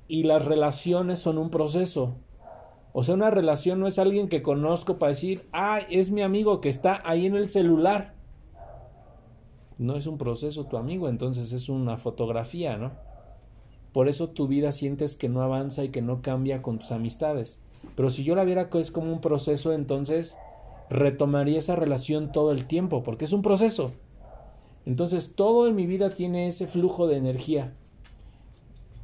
[0.07, 2.15] y las relaciones son un proceso.
[2.93, 6.61] O sea, una relación no es alguien que conozco para decir, ah, es mi amigo
[6.61, 8.13] que está ahí en el celular.
[9.77, 12.93] No es un proceso tu amigo, entonces es una fotografía, ¿no?
[13.91, 17.61] Por eso tu vida sientes que no avanza y que no cambia con tus amistades.
[17.95, 20.37] Pero si yo la viera que es como un proceso, entonces
[20.89, 23.91] retomaría esa relación todo el tiempo, porque es un proceso.
[24.85, 27.73] Entonces todo en mi vida tiene ese flujo de energía.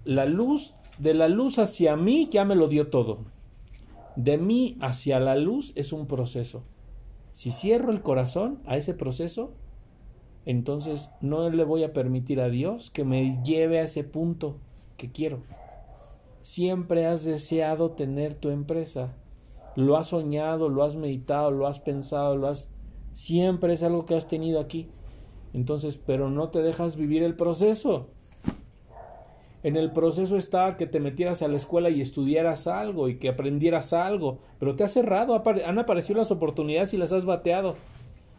[0.06, 3.20] La luz, de la luz hacia mí ya me lo dio todo.
[4.16, 6.64] De mí hacia la luz es un proceso.
[7.34, 9.54] Si cierro el corazón a ese proceso,
[10.46, 14.58] entonces no le voy a permitir a Dios que me lleve a ese punto
[14.98, 15.40] que quiero.
[16.42, 19.14] Siempre has deseado tener tu empresa.
[19.76, 22.72] Lo has soñado, lo has meditado, lo has pensado, lo has...
[23.14, 24.90] Siempre es algo que has tenido aquí.
[25.54, 28.10] Entonces, pero no te dejas vivir el proceso.
[29.64, 33.30] En el proceso está que te metieras a la escuela y estudiaras algo y que
[33.30, 37.76] aprendieras algo, pero te has cerrado, han aparecido las oportunidades y las has bateado.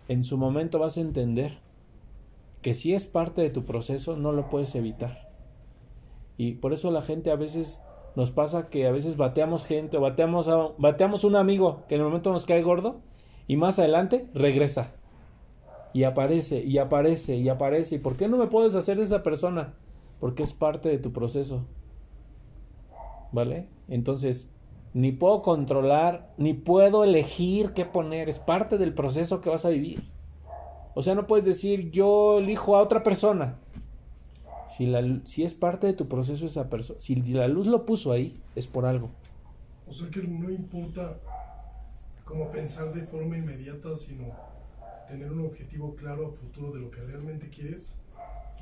[0.09, 1.59] En su momento vas a entender
[2.61, 5.31] que si es parte de tu proceso no lo puedes evitar.
[6.37, 7.83] Y por eso la gente a veces
[8.17, 12.01] nos pasa que a veces bateamos gente o bateamos a bateamos un amigo que en
[12.01, 13.01] el momento nos cae gordo
[13.47, 14.93] y más adelante regresa.
[15.95, 17.97] Y aparece y aparece y aparece.
[17.97, 19.75] ¿Y por qué no me puedes hacer de esa persona?
[20.23, 21.65] Porque es parte de tu proceso.
[23.33, 23.67] ¿Vale?
[23.89, 24.53] Entonces,
[24.95, 28.29] ni puedo controlar, ni puedo elegir qué poner.
[28.29, 30.05] Es parte del proceso que vas a vivir.
[30.95, 33.59] O sea, no puedes decir yo elijo a otra persona.
[34.69, 38.13] Si, la, si es parte de tu proceso esa persona, si la luz lo puso
[38.13, 39.11] ahí, es por algo.
[39.89, 41.19] O sea que no importa
[42.25, 44.27] como pensar de forma inmediata, sino
[45.09, 47.99] tener un objetivo claro a futuro de lo que realmente quieres.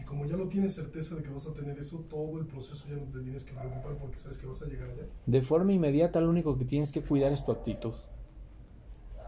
[0.00, 2.86] Y como ya no tienes certeza de que vas a tener eso, todo el proceso
[2.88, 5.02] ya no te tienes que preocupar porque sabes que vas a llegar allá.
[5.26, 7.94] De forma inmediata, lo único que tienes que cuidar es tu actitud.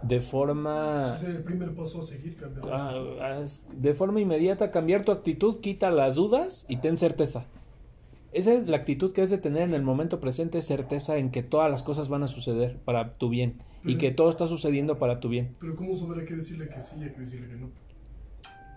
[0.03, 1.13] De forma.
[1.17, 2.73] Ese es el primer paso a seguir cambiando.
[2.75, 3.45] Ah,
[3.77, 7.45] de forma inmediata, cambiar tu actitud, quita las dudas y ten certeza.
[8.33, 11.43] Esa es la actitud que has de tener en el momento presente, certeza en que
[11.43, 15.21] todas las cosas van a suceder para tu bien y que todo está sucediendo para
[15.21, 15.55] tu bien.
[15.61, 17.71] Pero ¿cómo saber a qué decirle que sí y a qué decirle que no?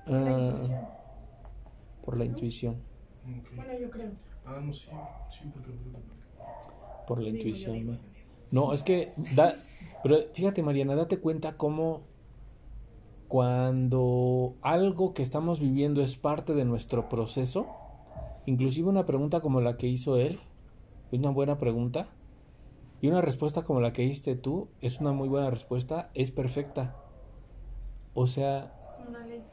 [0.08, 0.76] La Ah, intuición.
[2.06, 2.78] Por la intuición.
[3.56, 4.12] Bueno, yo creo.
[4.46, 4.90] Ah, no, sí,
[5.30, 5.72] sí, porque...
[7.08, 7.74] por la Digo, intuición.
[7.74, 7.94] digo,
[8.52, 8.74] ¿no?
[8.74, 9.56] es que da,
[10.04, 12.02] pero fíjate Mariana, date cuenta cómo
[13.28, 17.66] cuando algo que estamos viviendo es parte de nuestro proceso,
[18.46, 20.40] inclusive una pregunta como la que hizo él,
[21.12, 22.08] es una buena pregunta,
[23.02, 26.96] y una respuesta como la que diste tú, es una muy buena respuesta, es perfecta.
[28.14, 29.44] O sea, Es una ley.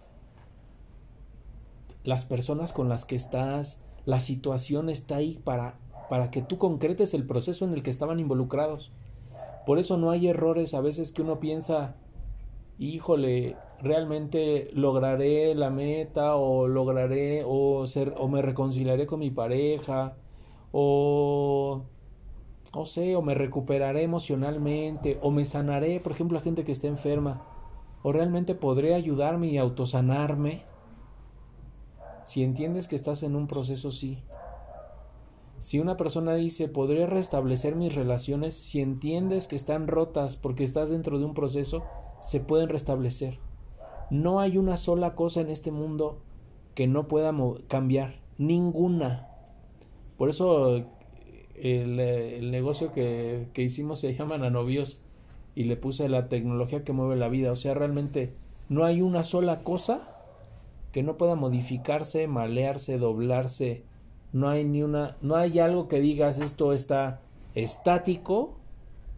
[2.05, 5.79] Las personas con las que estás, la situación está ahí para,
[6.11, 8.93] para que tú concretes el proceso en el que estaban involucrados.
[9.67, 11.95] Por eso no hay errores a veces que uno piensa,
[12.79, 20.17] híjole, realmente lograré la meta o lograré o ser o me reconciliaré con mi pareja
[20.73, 21.83] o
[22.75, 26.89] no sé, o me recuperaré emocionalmente o me sanaré, por ejemplo, la gente que está
[26.89, 27.43] enferma,
[28.03, 30.63] o realmente podré ayudarme y autosanarme.
[32.25, 34.19] Si entiendes que estás en un proceso, sí.
[35.59, 40.91] Si una persona dice, podré restablecer mis relaciones, si entiendes que están rotas porque estás
[40.91, 41.85] dentro de un proceso,
[42.21, 43.39] se pueden restablecer.
[44.11, 46.21] No hay una sola cosa en este mundo
[46.75, 47.33] que no pueda
[47.69, 48.21] cambiar.
[48.39, 49.29] Ninguna.
[50.19, 50.77] Por eso
[51.55, 55.03] el, el negocio que, que hicimos se llama Nanobios
[55.55, 57.53] y le puse la tecnología que mueve la vida.
[57.53, 58.35] O sea, realmente
[58.69, 60.12] no hay una sola cosa
[60.93, 63.83] que no pueda modificarse, malearse, doblarse.
[64.33, 67.21] No hay ni una, no hay algo que digas esto está
[67.55, 68.55] estático,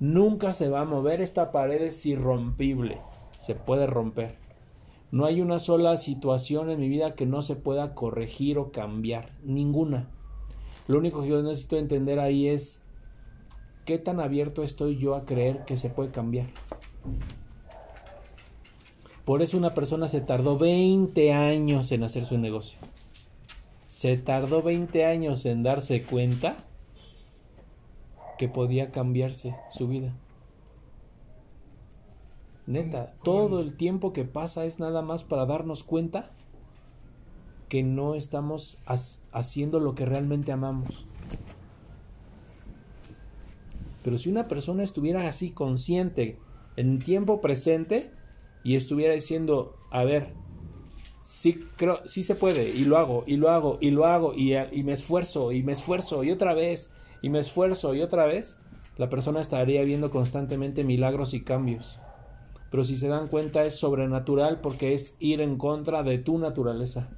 [0.00, 2.98] nunca se va a mover, esta pared es irrompible,
[3.38, 4.36] se puede romper.
[5.10, 9.30] No hay una sola situación en mi vida que no se pueda corregir o cambiar,
[9.44, 10.08] ninguna.
[10.88, 12.80] Lo único que yo necesito entender ahí es
[13.84, 16.46] qué tan abierto estoy yo a creer que se puede cambiar.
[19.24, 22.78] Por eso una persona se tardó 20 años en hacer su negocio.
[23.88, 26.56] Se tardó 20 años en darse cuenta
[28.38, 30.12] que podía cambiarse su vida.
[32.66, 36.30] Neta, ¿Cómo- cómo todo el tiempo que pasa es nada más para darnos cuenta
[37.68, 38.78] que no estamos
[39.32, 41.06] haciendo lo que realmente amamos.
[44.02, 46.38] Pero si una persona estuviera así consciente
[46.76, 48.10] en tiempo presente
[48.64, 50.32] y estuviera diciendo, a ver,
[51.20, 54.54] sí creo, sí se puede, y lo hago, y lo hago, y lo hago, y,
[54.82, 58.58] me esfuerzo, y me esfuerzo, y otra vez, y me esfuerzo, y otra vez,
[58.96, 62.00] la persona estaría viendo constantemente milagros y cambios.
[62.70, 67.08] Pero si se dan cuenta es sobrenatural porque es ir en contra de tu naturaleza.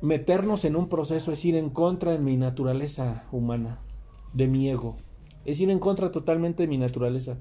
[0.00, 3.80] Meternos en un proceso es ir en contra de mi naturaleza humana,
[4.32, 4.96] de mi ego.
[5.44, 7.38] Es ir en contra totalmente de mi naturaleza.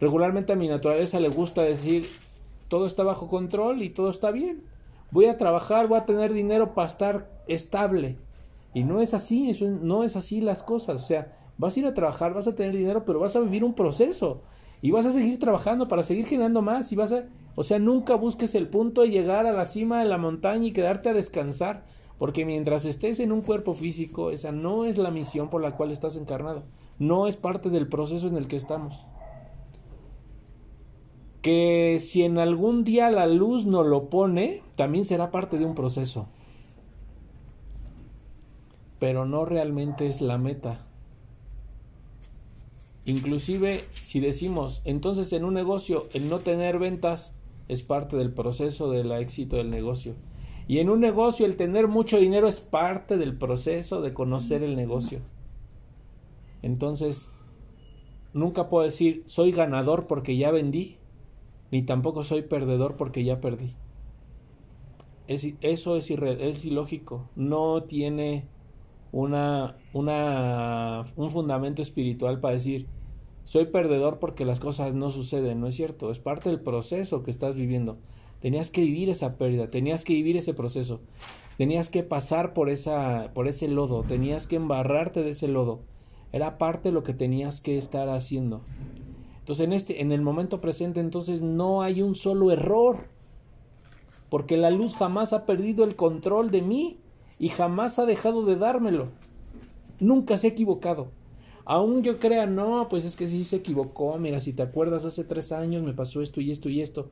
[0.00, 2.06] Regularmente a mi naturaleza le gusta decir,
[2.68, 4.62] todo está bajo control y todo está bien.
[5.10, 8.16] Voy a trabajar, voy a tener dinero para estar estable.
[8.74, 11.02] Y no es así, eso no es así las cosas.
[11.02, 13.64] O sea, vas a ir a trabajar, vas a tener dinero, pero vas a vivir
[13.64, 14.42] un proceso.
[14.82, 16.92] Y vas a seguir trabajando para seguir generando más.
[16.92, 17.24] Y vas a,
[17.56, 20.72] o sea, nunca busques el punto de llegar a la cima de la montaña y
[20.72, 21.84] quedarte a descansar.
[22.18, 25.90] Porque mientras estés en un cuerpo físico, esa no es la misión por la cual
[25.90, 26.64] estás encarnado.
[26.98, 29.06] No es parte del proceso en el que estamos.
[31.42, 35.74] Que si en algún día la luz no lo pone, también será parte de un
[35.74, 36.26] proceso.
[38.98, 40.84] Pero no realmente es la meta.
[43.08, 47.34] Inclusive si decimos, entonces en un negocio el no tener ventas
[47.66, 50.14] es parte del proceso del éxito del negocio.
[50.66, 54.76] Y en un negocio el tener mucho dinero es parte del proceso de conocer el
[54.76, 55.20] negocio.
[56.60, 57.30] Entonces,
[58.34, 60.97] nunca puedo decir soy ganador porque ya vendí,
[61.70, 63.74] ni tampoco soy perdedor porque ya perdí.
[65.26, 68.44] Es, eso es, es ilógico, no tiene
[69.12, 72.86] una, una, un fundamento espiritual para decir
[73.48, 77.30] soy perdedor porque las cosas no suceden, no es cierto, es parte del proceso que
[77.30, 77.96] estás viviendo.
[78.40, 81.00] Tenías que vivir esa pérdida, tenías que vivir ese proceso,
[81.56, 85.80] tenías que pasar por, esa, por ese lodo, tenías que embarrarte de ese lodo.
[86.30, 88.60] Era parte de lo que tenías que estar haciendo.
[89.48, 93.06] Entonces, en, este, en el momento presente, entonces no hay un solo error,
[94.28, 96.98] porque la luz jamás ha perdido el control de mí
[97.38, 99.08] y jamás ha dejado de dármelo.
[100.00, 101.08] Nunca se ha equivocado.
[101.64, 104.18] Aún yo crea, no, pues es que sí se equivocó.
[104.18, 107.08] Mira, si te acuerdas, hace tres años me pasó esto y esto y esto.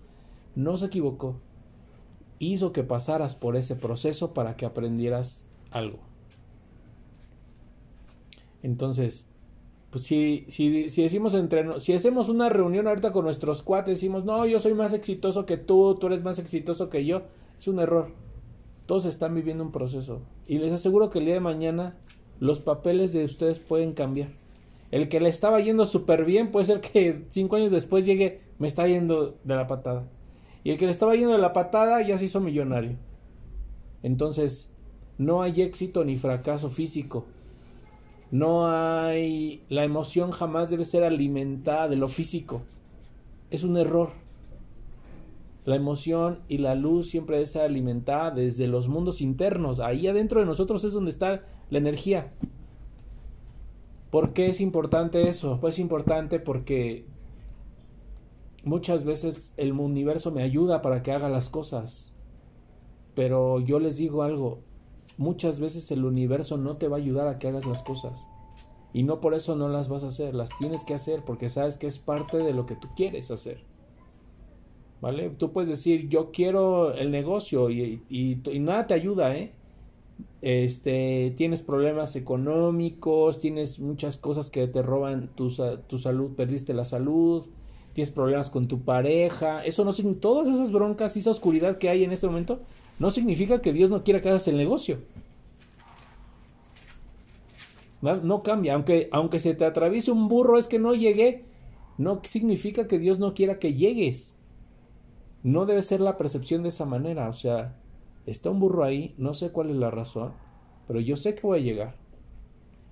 [0.54, 1.36] No se equivocó.
[2.38, 6.00] Hizo que pasaras por ese proceso para que aprendieras algo.
[8.62, 9.26] Entonces,
[9.96, 14.26] pues si, si, si decimos entre si hacemos una reunión ahorita con nuestros cuates, decimos,
[14.26, 17.22] no, yo soy más exitoso que tú, tú eres más exitoso que yo,
[17.58, 18.12] es un error.
[18.84, 20.20] Todos están viviendo un proceso.
[20.46, 21.96] Y les aseguro que el día de mañana
[22.40, 24.28] los papeles de ustedes pueden cambiar.
[24.90, 28.66] El que le estaba yendo súper bien puede ser que cinco años después llegue, me
[28.66, 30.06] está yendo de la patada.
[30.62, 32.98] Y el que le estaba yendo de la patada ya se hizo millonario.
[34.02, 34.70] Entonces,
[35.16, 37.24] no hay éxito ni fracaso físico.
[38.30, 39.62] No hay...
[39.68, 42.62] La emoción jamás debe ser alimentada de lo físico.
[43.50, 44.10] Es un error.
[45.64, 49.80] La emoción y la luz siempre debe ser alimentada desde los mundos internos.
[49.80, 52.32] Ahí adentro de nosotros es donde está la energía.
[54.10, 55.58] ¿Por qué es importante eso?
[55.60, 57.06] Pues es importante porque
[58.62, 62.14] muchas veces el universo me ayuda para que haga las cosas.
[63.14, 64.60] Pero yo les digo algo,
[65.18, 68.28] muchas veces el universo no te va a ayudar a que hagas las cosas.
[68.92, 71.76] Y no por eso no las vas a hacer, las tienes que hacer porque sabes
[71.76, 73.60] que es parte de lo que tú quieres hacer.
[75.00, 75.28] ¿Vale?
[75.30, 79.52] Tú puedes decir, yo quiero el negocio y, y, nada te ayuda, ¿eh?
[80.40, 85.50] este, tienes problemas económicos, tienes muchas cosas que te roban tu,
[85.86, 87.46] tu salud, perdiste la salud,
[87.92, 91.88] tienes problemas con tu pareja, eso no significa, todas esas broncas y esa oscuridad que
[91.88, 92.60] hay en este momento,
[92.98, 94.98] no significa que Dios no quiera que hagas el negocio.
[98.00, 101.44] No cambia, aunque, aunque se te atraviese un burro, es que no llegué,
[101.98, 104.36] no significa que Dios no quiera que llegues.
[105.42, 107.76] No debe ser la percepción de esa manera, o sea,
[108.26, 110.32] está un burro ahí, no sé cuál es la razón,
[110.86, 111.96] pero yo sé que voy a llegar.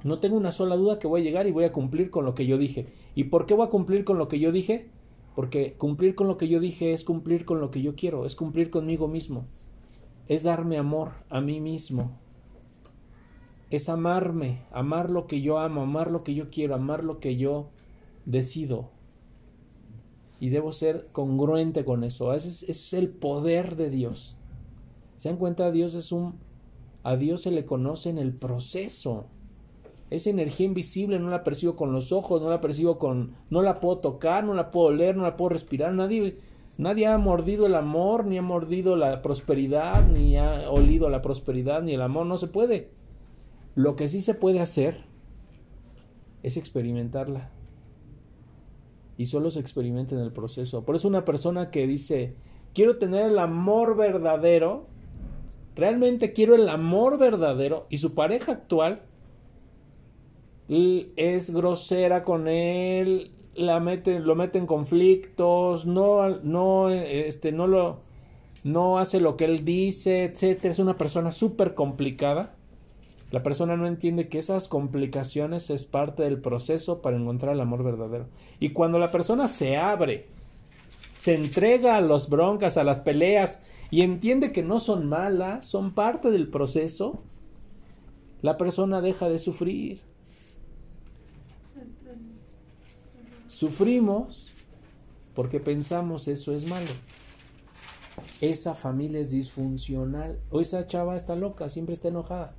[0.02, 2.34] No tengo una sola duda que voy a llegar y voy a cumplir con lo
[2.34, 2.86] que yo dije.
[3.14, 4.88] ¿Y por qué voy a cumplir con lo que yo dije?
[5.34, 8.36] Porque cumplir con lo que yo dije es cumplir con lo que yo quiero, es
[8.36, 9.46] cumplir conmigo mismo,
[10.28, 12.18] es darme amor a mí mismo,
[13.70, 17.36] es amarme, amar lo que yo amo, amar lo que yo quiero, amar lo que
[17.36, 17.70] yo
[18.24, 18.90] decido.
[20.40, 22.34] Y debo ser congruente con eso.
[22.34, 24.36] Ese es, el poder de Dios.
[25.16, 25.70] ¿Se dan cuenta?
[25.70, 26.34] Dios es un...
[27.02, 29.26] A Dios se le conoce en el proceso.
[30.10, 33.34] Esa energía invisible no la percibo con los ojos, no la percibo con...
[33.50, 35.92] No la puedo tocar, no la puedo leer, no la puedo respirar.
[35.94, 36.38] Nadie,
[36.78, 41.82] nadie ha mordido el amor, ni ha mordido la prosperidad, ni ha olido la prosperidad,
[41.82, 42.26] ni el amor.
[42.26, 42.90] No se puede.
[43.74, 45.04] Lo que sí se puede hacer
[46.42, 47.50] es experimentarla.
[49.16, 50.84] Y solo se experimenta en el proceso.
[50.84, 52.34] Por eso una persona que dice,
[52.74, 54.86] quiero tener el amor verdadero,
[55.76, 59.02] realmente quiero el amor verdadero y su pareja actual
[60.68, 68.00] es grosera con él, la mete, lo mete en conflictos, no, no, este, no lo,
[68.64, 72.54] no hace lo que él dice, etcétera, es una persona súper complicada.
[73.30, 77.82] La persona no entiende que esas complicaciones es parte del proceso para encontrar el amor
[77.82, 78.26] verdadero.
[78.60, 80.26] Y cuando la persona se abre,
[81.18, 85.94] se entrega a los broncas, a las peleas, y entiende que no son malas, son
[85.94, 87.22] parte del proceso,
[88.42, 90.00] la persona deja de sufrir.
[93.54, 94.52] Sufrimos
[95.34, 96.90] porque pensamos eso es malo.
[98.40, 100.40] Esa familia es disfuncional.
[100.50, 102.56] O esa chava está loca, siempre está enojada.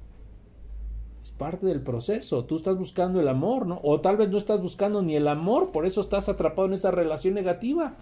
[1.22, 2.46] Es parte del proceso.
[2.46, 3.82] Tú estás buscando el amor, ¿no?
[3.84, 6.92] O tal vez no estás buscando ni el amor, por eso estás atrapado en esa
[6.92, 7.98] relación negativa.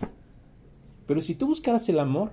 [1.08, 2.30] Pero si tú buscaras el amor,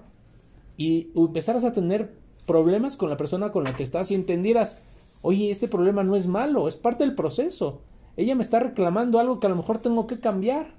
[0.77, 2.15] y empezaras a tener
[2.47, 4.83] problemas con la persona con la que estás y entendieras,
[5.23, 7.81] oye, este problema no es malo, es parte del proceso.
[8.17, 10.75] Ella me está reclamando algo que a lo mejor tengo que cambiar.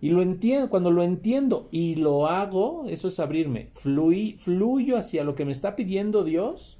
[0.00, 3.68] Y lo entiendo, cuando lo entiendo y lo hago, eso es abrirme.
[3.72, 6.78] fluyo hacia lo que me está pidiendo Dios.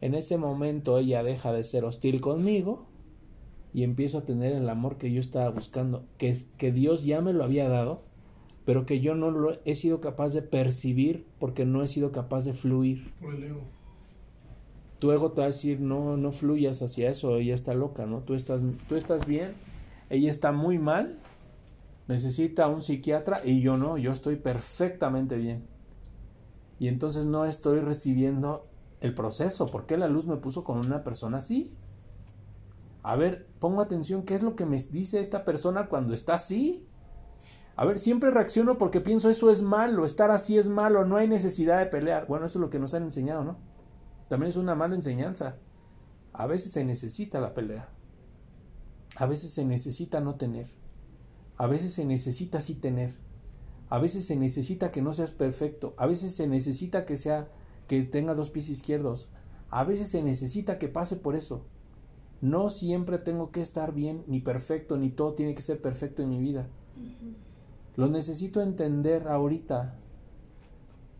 [0.00, 2.86] En ese momento ella deja de ser hostil conmigo
[3.74, 7.32] y empiezo a tener el amor que yo estaba buscando, que, que Dios ya me
[7.32, 8.02] lo había dado
[8.64, 12.44] pero que yo no lo he sido capaz de percibir porque no he sido capaz
[12.44, 13.12] de fluir.
[13.20, 13.62] Por el ego.
[15.02, 18.20] Tu ego te va a decir, no, no fluyas hacia eso, ella está loca, ¿no?
[18.20, 19.50] Tú estás, tú estás bien,
[20.10, 21.18] ella está muy mal,
[22.06, 25.66] necesita un psiquiatra y yo no, yo estoy perfectamente bien.
[26.78, 28.68] Y entonces no estoy recibiendo
[29.00, 29.66] el proceso.
[29.66, 31.74] ¿Por qué la luz me puso con una persona así?
[33.02, 36.86] A ver, pongo atención, ¿qué es lo que me dice esta persona cuando está así?
[37.74, 41.26] A ver, siempre reacciono porque pienso eso es malo, estar así es malo, no hay
[41.26, 42.28] necesidad de pelear.
[42.28, 43.71] Bueno, eso es lo que nos han enseñado, ¿no?
[44.32, 45.56] También es una mala enseñanza.
[46.32, 47.90] A veces se necesita la pelea.
[49.16, 50.68] A veces se necesita no tener.
[51.58, 53.12] A veces se necesita sí tener.
[53.90, 55.92] A veces se necesita que no seas perfecto.
[55.98, 57.50] A veces se necesita que sea
[57.88, 59.28] que tenga dos pies izquierdos.
[59.68, 61.66] A veces se necesita que pase por eso.
[62.40, 66.30] No siempre tengo que estar bien, ni perfecto, ni todo tiene que ser perfecto en
[66.30, 66.68] mi vida.
[67.96, 69.94] Lo necesito entender ahorita,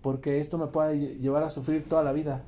[0.01, 2.47] porque esto me puede llevar a sufrir toda la vida.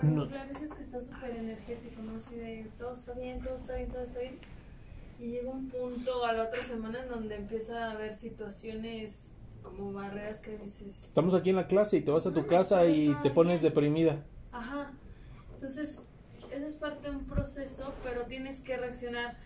[0.00, 2.16] Por ejemplo, a veces que está súper energético, ¿no?
[2.16, 4.38] Así de todo está bien, todo está bien, todo está bien.
[5.18, 9.30] Y llega un punto a la otra semana en donde empieza a haber situaciones
[9.62, 11.04] como barreras que dices.
[11.04, 14.24] Estamos aquí en la clase y te vas a tu casa y te pones deprimida.
[14.52, 14.90] Ajá.
[15.54, 16.02] Entonces,
[16.50, 19.36] eso es parte de un proceso, pero tienes que reaccionar.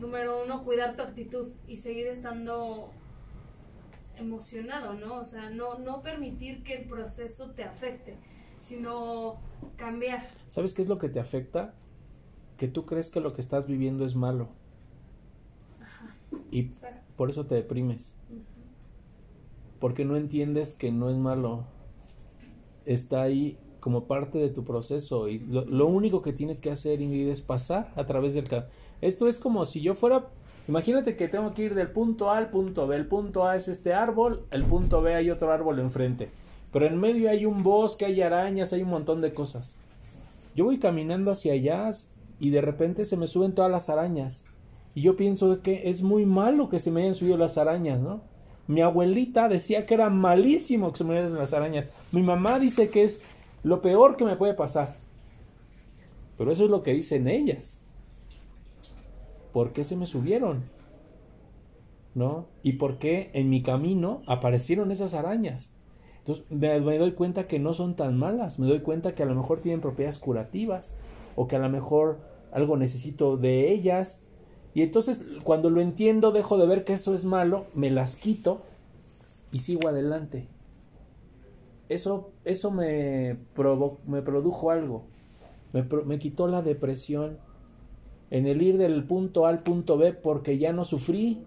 [0.00, 2.90] Número uno, cuidar tu actitud y seguir estando
[4.16, 5.16] emocionado, ¿no?
[5.16, 8.16] O sea, no, no permitir que el proceso te afecte,
[8.70, 9.36] sino
[9.76, 10.30] cambiar.
[10.46, 11.74] ¿Sabes qué es lo que te afecta?
[12.56, 14.48] Que tú crees que lo que estás viviendo es malo.
[15.80, 16.14] Ajá.
[16.52, 17.02] Y Exacto.
[17.16, 18.16] por eso te deprimes.
[19.80, 21.64] Porque no entiendes que no es malo.
[22.86, 25.28] Está ahí como parte de tu proceso.
[25.28, 28.46] Y lo, lo único que tienes que hacer, Ingrid, es pasar a través del.
[29.00, 30.28] Esto es como si yo fuera.
[30.68, 32.94] Imagínate que tengo que ir del punto A al punto B.
[32.94, 36.30] El punto A es este árbol, el punto B hay otro árbol enfrente.
[36.72, 39.76] Pero en medio hay un bosque, hay arañas, hay un montón de cosas.
[40.54, 41.90] Yo voy caminando hacia allá
[42.38, 44.46] y de repente se me suben todas las arañas.
[44.94, 48.22] Y yo pienso que es muy malo que se me hayan subido las arañas, ¿no?
[48.66, 51.88] Mi abuelita decía que era malísimo que se me subieran las arañas.
[52.12, 53.22] Mi mamá dice que es
[53.62, 54.94] lo peor que me puede pasar.
[56.38, 57.82] Pero eso es lo que dicen ellas.
[59.52, 60.62] ¿Por qué se me subieron?
[62.14, 62.46] ¿No?
[62.62, 65.74] ¿Y por qué en mi camino aparecieron esas arañas?
[66.20, 68.58] Entonces me, doy cuenta que no son tan malas.
[68.58, 70.96] Me doy cuenta que a lo mejor tienen propiedades curativas.
[71.36, 72.18] O que a lo mejor
[72.52, 74.22] algo necesito de ellas.
[74.74, 78.60] Y entonces cuando lo entiendo, dejo de ver que eso es malo, me las quito
[79.52, 80.48] y sigo adelante.
[81.88, 83.38] Eso, eso me,
[84.06, 85.04] me produjo algo.
[85.72, 87.38] Me, pro me quitó la depresión
[88.30, 91.42] en el ir del punto A al punto B porque ya no sufrí,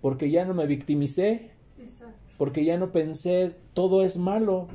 [0.00, 2.17] porque ya no me victimicé, Exacto.
[2.38, 4.68] Porque ya no pensé todo es malo.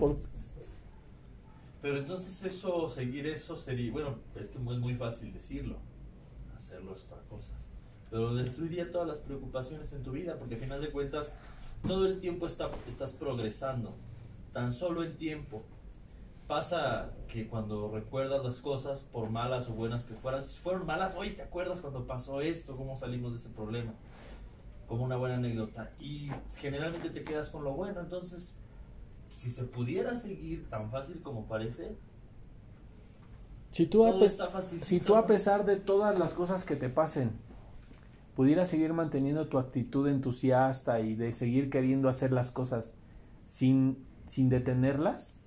[1.81, 5.77] Pero entonces eso, seguir eso sería, bueno, es que es muy fácil decirlo,
[6.55, 7.55] hacerlo es otra cosa.
[8.11, 11.33] Pero destruiría todas las preocupaciones en tu vida, porque al final de cuentas
[11.87, 13.95] todo el tiempo está, estás progresando,
[14.53, 15.63] tan solo en tiempo.
[16.47, 21.15] Pasa que cuando recuerdas las cosas, por malas o buenas que fueran, si fueron malas,
[21.17, 22.75] oye, ¿te acuerdas cuando pasó esto?
[22.77, 23.93] ¿Cómo salimos de ese problema?
[24.93, 25.89] Como una buena anécdota.
[25.99, 28.55] Y generalmente te quedas con lo bueno, entonces
[29.35, 31.97] si se pudiera seguir tan fácil como parece,
[33.71, 34.13] Si tú, a
[34.61, 37.31] si tú pesar de todas las cosas que te pasen,
[38.35, 42.93] pudieras seguir manteniendo tu actitud entusiasta y de seguir queriendo hacer las cosas
[43.47, 45.41] sin, sin detenerlas,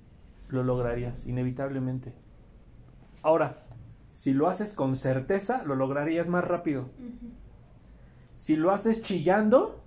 [0.49, 2.15] lo lograrías, inevitablemente.
[3.23, 3.63] Ahora,
[4.13, 6.91] si lo haces con certeza, lo lograrías más rápido.
[8.39, 9.81] Si lo haces chillando,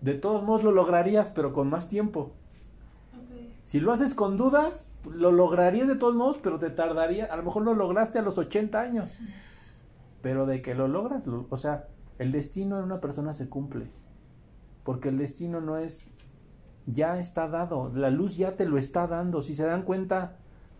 [0.00, 2.32] de todos modos lo lograrías, pero con más tiempo.
[3.62, 7.42] Si lo haces con dudas, lo lograrías de todos modos, pero te tardaría, a lo
[7.44, 9.18] mejor lo lograste a los 80 años.
[10.22, 11.86] Pero de que lo logras, lo- o sea,
[12.18, 13.86] el destino de una persona se cumple.
[14.84, 16.08] Porque el destino no es,
[16.86, 19.40] ya está dado, la luz ya te lo está dando.
[19.42, 20.36] Si se dan cuenta,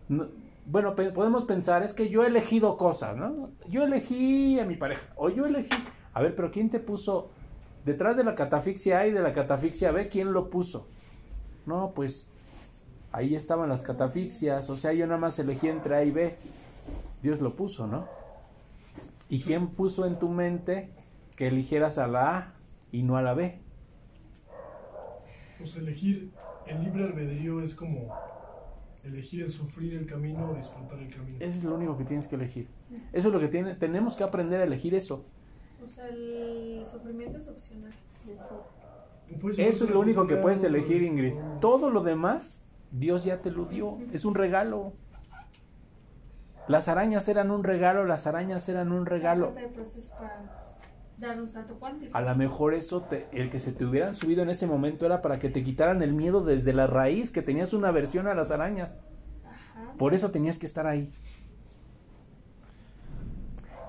[0.09, 0.27] no-
[0.65, 3.49] bueno, pe- podemos pensar, es que yo he elegido cosas, ¿no?
[3.69, 5.69] Yo elegí a mi pareja, o yo elegí,
[6.13, 7.29] a ver, pero ¿quién te puso
[7.85, 10.09] detrás de la catafixia A y de la catafixia B?
[10.09, 10.87] ¿Quién lo puso?
[11.65, 12.31] No, pues
[13.11, 16.35] ahí estaban las catafixias, o sea, yo nada más elegí entre A y B.
[17.21, 18.07] Dios lo puso, ¿no?
[19.29, 20.89] ¿Y quién puso en tu mente
[21.37, 22.53] que eligieras a la A
[22.91, 23.59] y no a la B?
[25.57, 26.31] Pues elegir
[26.67, 28.13] el libre albedrío es como
[29.03, 31.37] elegir el sufrir el camino o disfrutar el camino.
[31.39, 32.67] Eso es lo único que tienes que elegir.
[33.13, 35.25] Eso es lo que tiene, tenemos que aprender a elegir eso.
[35.83, 37.91] O sea, el sufrimiento es opcional.
[39.41, 41.33] Puedes Eso es lo único que puedes elegir, Ingrid.
[41.59, 42.61] Todo lo demás,
[42.91, 43.97] Dios ya te lo dio.
[44.11, 44.93] Es un regalo.
[46.67, 49.53] Las arañas eran un regalo, las arañas eran un regalo.
[51.17, 52.17] Dar un salto cuántico.
[52.17, 55.21] A lo mejor eso, te- el que se te hubieran subido en ese momento era
[55.21, 58.49] para que te quitaran el miedo desde la raíz, que tenías una aversión a las
[58.51, 58.99] arañas.
[59.45, 59.93] Ajá.
[59.97, 61.11] Por eso tenías que estar ahí.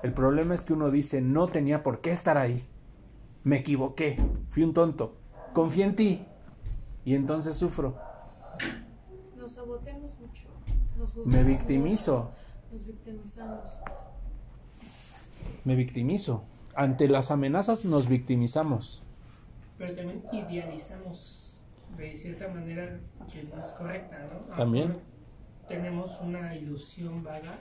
[0.03, 2.61] El problema es que uno dice, no tenía por qué estar ahí.
[3.43, 4.17] Me equivoqué,
[4.49, 5.15] fui un tonto,
[5.53, 6.25] confié en ti.
[7.05, 7.97] Y entonces sufro,
[9.37, 10.47] Nos saboteamos mucho.
[10.97, 12.31] Nos me victimizo,
[12.71, 13.81] Nos victimizamos.
[15.65, 16.43] me victimizo.
[16.75, 19.03] Ante las amenazas nos victimizamos.
[19.77, 21.61] Pero también idealizamos
[21.97, 22.99] de cierta manera
[23.31, 24.55] que no es correcta, ¿no?
[24.55, 24.97] También.
[25.67, 27.57] Tenemos una ilusión vaga,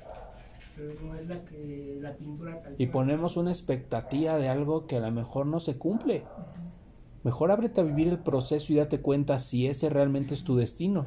[0.77, 4.97] pero no es la que la pintura tal Y ponemos una expectativa de algo que
[4.97, 6.25] a lo mejor no se cumple.
[7.25, 11.07] Mejor ábrete a vivir el proceso y date cuenta si ese realmente es tu destino.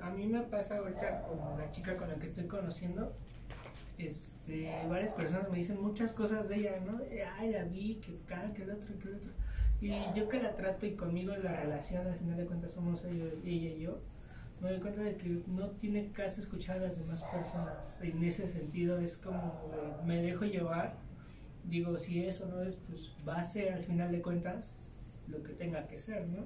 [0.00, 3.12] A mí me pasa ahorita con la chica con la que estoy conociendo,
[3.98, 6.98] este, varias personas me dicen muchas cosas de ella, ¿no?
[6.98, 9.32] De, Ay, la vi, que acá, que el otro, que el otro.
[9.80, 13.24] Y yo que la trato y conmigo la relación, al final de cuentas somos ella,
[13.44, 13.98] ella y yo,
[14.60, 18.02] me doy cuenta de que no tiene caso escuchar a las demás personas.
[18.02, 19.70] En ese sentido es como,
[20.04, 20.94] me dejo llevar,
[21.64, 24.76] digo, si eso no es, pues va a ser al final de cuentas
[25.28, 26.44] lo que tenga que ser, ¿no?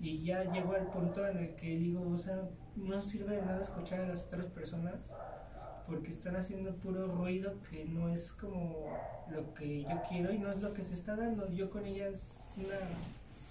[0.00, 2.42] Y ya llego al punto en el que digo, o sea,
[2.76, 4.94] no sirve de nada escuchar a las otras personas
[5.86, 8.86] porque están haciendo puro ruido que no es como
[9.30, 11.50] lo que yo quiero y no es lo que se está dando.
[11.50, 12.76] Yo con ella es una,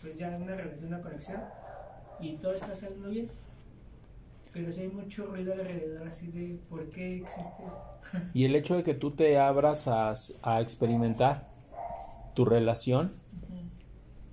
[0.02, 1.42] pues ya una relación, una conexión
[2.20, 3.30] y todo está saliendo bien.
[4.56, 7.64] Pero si hay mucho ruido alrededor así de por qué existe.
[8.34, 11.50] Y el hecho de que tú te abras a, a experimentar
[12.36, 13.12] tu relación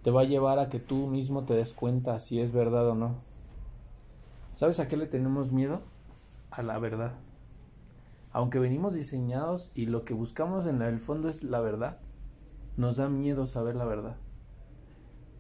[0.03, 2.95] te va a llevar a que tú mismo te des cuenta si es verdad o
[2.95, 3.17] no.
[4.53, 5.83] ¿Sabes a qué le tenemos miedo?
[6.53, 7.15] A la verdad.
[8.31, 11.99] Aunque venimos diseñados y lo que buscamos en el fondo es la verdad,
[12.77, 14.15] nos da miedo saber la verdad.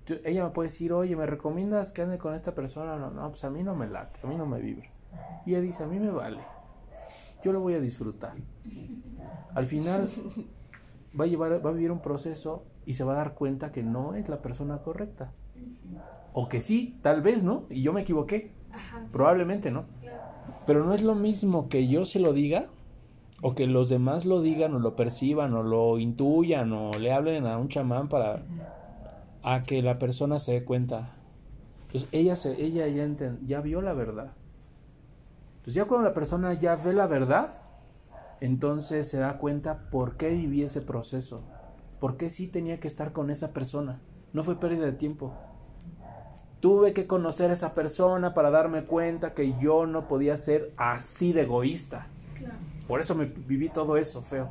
[0.06, 2.96] Yo- ella me puede decir, oye, ¿me recomiendas que ande con esta persona?
[2.96, 4.88] No, no, pues a mí no me late, a mí no me vibra.
[5.46, 6.38] Y ella dice, a mí me vale.
[7.44, 8.34] Yo lo voy a disfrutar.
[9.54, 10.08] Al final
[11.18, 13.82] va a llevar, va a vivir un proceso y se va a dar cuenta que
[13.82, 15.32] no es la persona correcta.
[16.32, 17.64] O que sí, tal vez, ¿no?
[17.68, 18.52] Y yo me equivoqué.
[18.72, 19.04] Ajá.
[19.12, 19.84] Probablemente, ¿no?
[20.66, 22.66] Pero no es lo mismo que yo se lo diga
[23.42, 27.46] o que los demás lo digan o lo perciban o lo intuyan o le hablen
[27.46, 28.42] a un chamán para
[29.42, 31.10] a que la persona se dé cuenta.
[31.86, 34.32] Entonces ella se ella ya enten- ya vio la verdad.
[35.56, 37.60] Entonces ya cuando la persona ya ve la verdad,
[38.40, 41.44] entonces se da cuenta por qué viví ese proceso.
[42.00, 44.00] ¿Por qué sí tenía que estar con esa persona?
[44.32, 45.32] No fue pérdida de tiempo.
[46.60, 51.32] Tuve que conocer a esa persona para darme cuenta que yo no podía ser así
[51.32, 52.06] de egoísta.
[52.88, 54.48] Por eso me viví todo eso feo.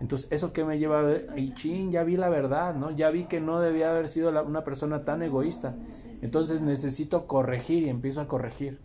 [0.00, 1.26] Entonces, ¿eso que me lleva a ver?
[1.36, 2.90] Y chin, ya vi la verdad, ¿no?
[2.92, 5.74] Ya vi que no debía haber sido la- una persona tan egoísta.
[6.22, 8.78] Entonces necesito corregir y empiezo a corregir.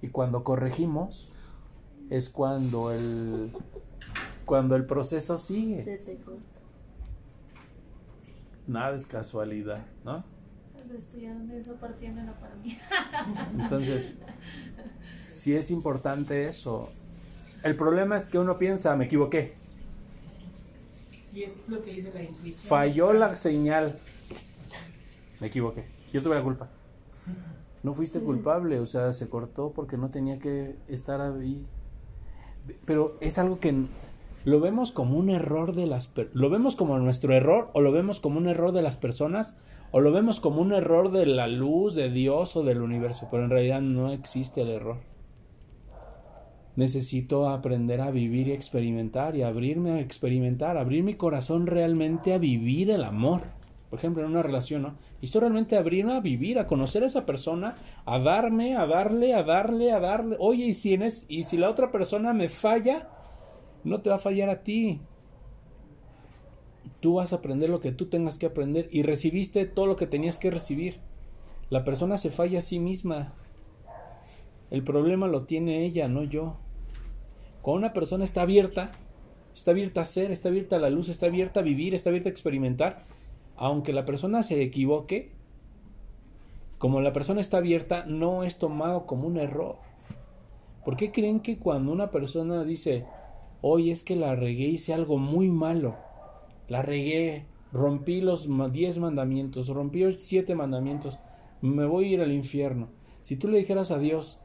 [0.00, 1.30] Y cuando corregimos
[2.10, 3.52] es cuando el
[4.46, 5.84] cuando el proceso sigue.
[8.66, 10.24] Nada es casualidad, ¿no?
[12.40, 12.78] Para mí.
[13.62, 14.14] Entonces,
[15.28, 16.88] sí es importante eso.
[17.62, 19.54] El problema es que uno piensa, me equivoqué.
[21.34, 22.68] Y es lo que dice la intuición.
[22.68, 23.98] Falló la señal.
[25.40, 25.84] Me equivoqué.
[26.12, 26.68] Yo tuve la culpa.
[27.82, 31.64] No fuiste culpable, o sea, se cortó porque no tenía que estar ahí.
[32.84, 33.74] Pero es algo que
[34.44, 37.90] lo vemos como un error de las per- lo vemos como nuestro error o lo
[37.92, 39.56] vemos como un error de las personas
[39.90, 43.44] o lo vemos como un error de la luz, de Dios o del universo, pero
[43.44, 44.96] en realidad no existe el error.
[46.74, 52.38] Necesito aprender a vivir y experimentar y abrirme a experimentar, abrir mi corazón realmente a
[52.38, 53.42] vivir el amor.
[53.90, 54.94] Por ejemplo, en una relación, ¿no?
[55.16, 57.74] Necesito realmente abrirme a vivir, a conocer a esa persona,
[58.06, 60.36] a darme, a darle, a darle, a darle.
[60.38, 60.98] Oye, y si,
[61.28, 63.10] y si la otra persona me falla,
[63.84, 65.02] no te va a fallar a ti.
[67.00, 70.06] Tú vas a aprender lo que tú tengas que aprender y recibiste todo lo que
[70.06, 71.00] tenías que recibir.
[71.68, 73.34] La persona se falla a sí misma.
[74.72, 76.56] El problema lo tiene ella, no yo.
[77.60, 78.90] Cuando una persona está abierta,
[79.54, 82.30] está abierta a ser, está abierta a la luz, está abierta a vivir, está abierta
[82.30, 83.02] a experimentar,
[83.54, 85.30] aunque la persona se equivoque,
[86.78, 89.76] como la persona está abierta, no es tomado como un error.
[90.86, 93.04] ¿Por qué creen que cuando una persona dice,
[93.60, 95.96] hoy es que la regué, hice algo muy malo,
[96.68, 97.44] la regué,
[97.74, 101.18] rompí los ma- diez mandamientos, rompí los siete mandamientos,
[101.60, 102.88] me voy a ir al infierno?
[103.20, 104.38] Si tú le dijeras a Dios,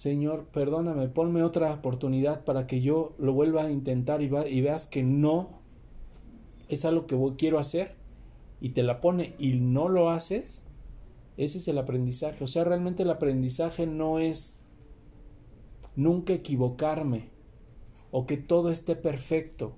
[0.00, 5.02] Señor, perdóname, ponme otra oportunidad para que yo lo vuelva a intentar y, veas que
[5.02, 5.60] no
[6.70, 7.96] es algo que quiero hacer
[8.62, 10.64] y te la pone y no lo haces,
[11.36, 12.42] ese es el aprendizaje.
[12.42, 14.58] O sea, realmente el aprendizaje no es
[15.96, 17.28] nunca equivocarme
[18.10, 19.74] o que todo esté perfecto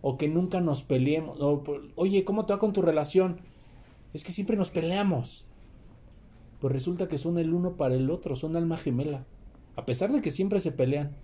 [0.00, 1.38] o que nunca nos peleemos.
[1.42, 1.62] O,
[1.96, 3.42] Oye, ¿cómo te va con tu relación?
[4.14, 5.44] Es que siempre nos peleamos.
[6.58, 9.26] Pues resulta que son el uno para el otro, son alma gemela.
[9.76, 11.16] A pesar de que siempre se pelean.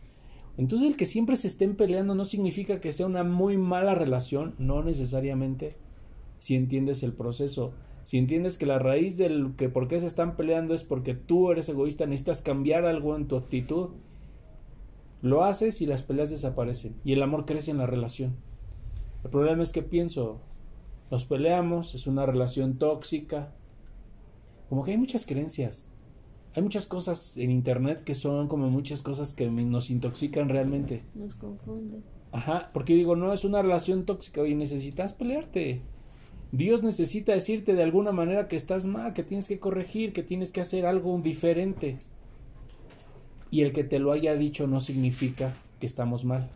[0.56, 4.54] Entonces el que siempre se estén peleando no significa que sea una muy mala relación,
[4.58, 5.76] no necesariamente.
[6.38, 7.72] Si entiendes el proceso,
[8.02, 11.50] si entiendes que la raíz del que por qué se están peleando es porque tú
[11.52, 13.90] eres egoísta, necesitas cambiar algo en tu actitud,
[15.20, 18.36] lo haces y las peleas desaparecen y el amor crece en la relación.
[19.24, 20.40] El problema es que pienso,
[21.10, 23.52] nos peleamos, es una relación tóxica,
[24.68, 25.90] como que hay muchas creencias.
[26.58, 31.04] Hay muchas cosas en internet que son como muchas cosas que nos intoxican realmente.
[31.14, 31.98] Nos confunde.
[32.32, 35.82] Ajá, porque digo, no es una relación tóxica y necesitas pelearte.
[36.50, 40.50] Dios necesita decirte de alguna manera que estás mal, que tienes que corregir, que tienes
[40.50, 41.96] que hacer algo diferente.
[43.52, 46.50] Y el que te lo haya dicho no significa que estamos mal.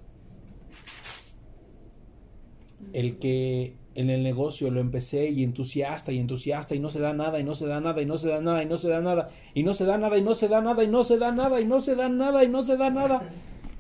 [2.93, 7.13] El que en el negocio lo empecé y entusiasta y entusiasta y no se da
[7.13, 9.01] nada y no se da nada y no se da nada y no se da
[9.01, 11.33] nada y no se da nada y no se da nada y no se da
[11.33, 13.29] nada y no se da nada y no se da nada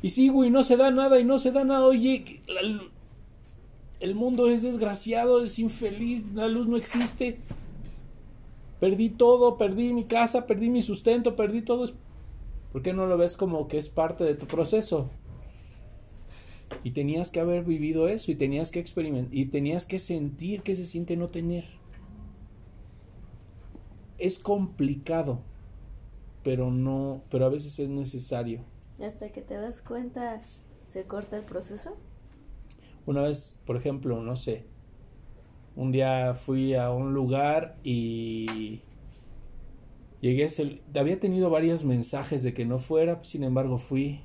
[0.02, 2.40] y sigo y no se da nada y no se da nada oye
[4.00, 7.38] el mundo es desgraciado es infeliz la luz no existe
[8.80, 11.86] perdí todo perdí mi casa perdí mi sustento perdí todo
[12.72, 15.10] ¿por qué no lo ves como que es parte de tu proceso?
[16.84, 20.74] Y tenías que haber vivido eso y tenías que experimentar y tenías que sentir que
[20.74, 21.64] se siente no tener.
[24.18, 25.40] Es complicado,
[26.42, 28.60] pero no, pero a veces es necesario.
[29.00, 30.40] Hasta que te das cuenta,
[30.86, 31.96] se corta el proceso.
[33.06, 34.64] Una vez, por ejemplo, no sé,
[35.74, 38.82] un día fui a un lugar y
[40.20, 40.46] llegué
[40.94, 44.20] había tenido varios mensajes de que no fuera, sin embargo fui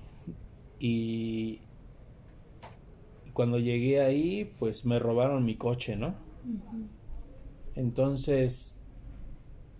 [0.79, 1.61] y
[3.37, 6.15] cuando llegué ahí, pues me robaron mi coche, ¿no?
[7.75, 8.79] Entonces,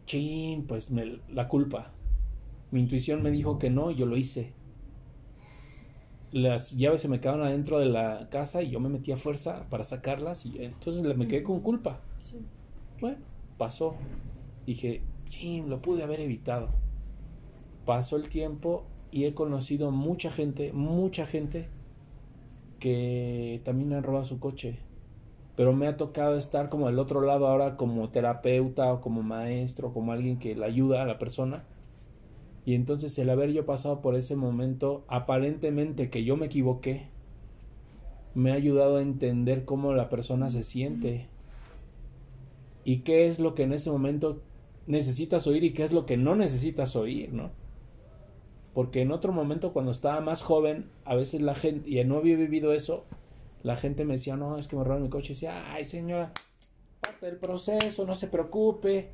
[0.06, 1.92] chin, pues me, la culpa.
[2.70, 4.54] Mi intuición me dijo que no, y yo lo hice.
[6.32, 9.68] Las llaves se me quedaron adentro de la casa y yo me metí a fuerza
[9.72, 12.00] para sacarlas y entonces me quedé con culpa.
[12.22, 12.38] Sí.
[13.02, 13.18] Bueno,
[13.58, 13.96] pasó.
[14.68, 16.70] Dije, chin, lo pude haber evitado.
[17.88, 21.70] Pasó el tiempo y he conocido mucha gente, mucha gente
[22.80, 24.80] que también han robado su coche.
[25.56, 29.94] Pero me ha tocado estar como del otro lado ahora como terapeuta o como maestro,
[29.94, 31.64] como alguien que le ayuda a la persona.
[32.66, 37.08] Y entonces el haber yo pasado por ese momento, aparentemente que yo me equivoqué,
[38.36, 41.28] me ha ayudado a entender cómo la persona se siente
[42.84, 44.42] y qué es lo que en ese momento
[44.86, 47.50] necesitas oír y qué es lo que no necesitas oír, ¿no?
[48.78, 52.36] Porque en otro momento cuando estaba más joven, a veces la gente, y no había
[52.36, 53.06] vivido eso,
[53.64, 56.32] la gente me decía, no, es que me robaron mi coche, y decía, ay señora,
[57.02, 59.10] parte del proceso, no se preocupe,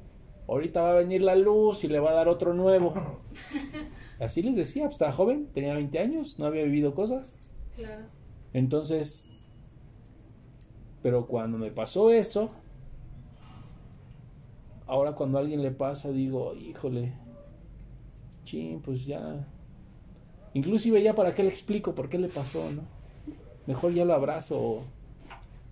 [0.49, 3.21] ahorita va a venir la luz y le va a dar otro nuevo.
[4.19, 7.37] Así les decía, pues estaba joven, tenía 20 años, no había vivido cosas.
[7.77, 8.07] Claro.
[8.51, 9.29] Entonces,
[11.01, 12.51] pero cuando me pasó eso,
[14.87, 17.13] ahora cuando a alguien le pasa, digo, híjole,
[18.43, 19.47] chin, pues ya.
[20.53, 22.83] Inclusive ya para qué le explico por qué le pasó, ¿no?
[23.65, 24.81] Mejor ya lo abrazo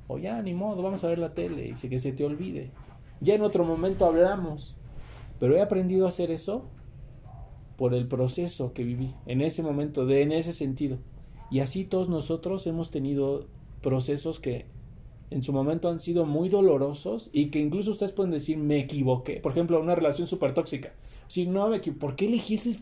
[0.08, 2.72] o, ya, ni modo, vamos a ver la tele y que se te olvide.
[3.22, 4.76] Ya en otro momento hablamos,
[5.40, 6.66] pero he aprendido a hacer eso
[7.78, 10.98] por el proceso que viví en ese momento, de en ese sentido.
[11.50, 13.46] Y así todos nosotros hemos tenido
[13.82, 14.66] procesos que
[15.30, 19.38] en su momento han sido muy dolorosos y que incluso ustedes pueden decir me equivoqué.
[19.38, 20.94] Por ejemplo, una relación súper tóxica.
[21.28, 22.80] Si no me equivoqué, ¿por qué elegí ese?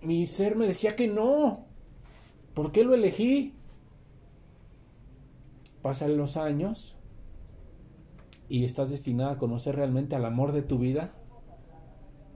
[0.00, 1.66] Mi ser me decía que no.
[2.54, 3.54] ¿Por qué lo elegí?
[5.82, 6.96] Pasan los años
[8.48, 11.12] y estás destinada a conocer realmente al amor de tu vida.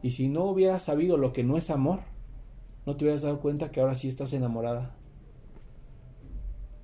[0.03, 2.01] Y si no hubieras sabido lo que no es amor,
[2.87, 4.95] no te hubieras dado cuenta que ahora sí estás enamorada.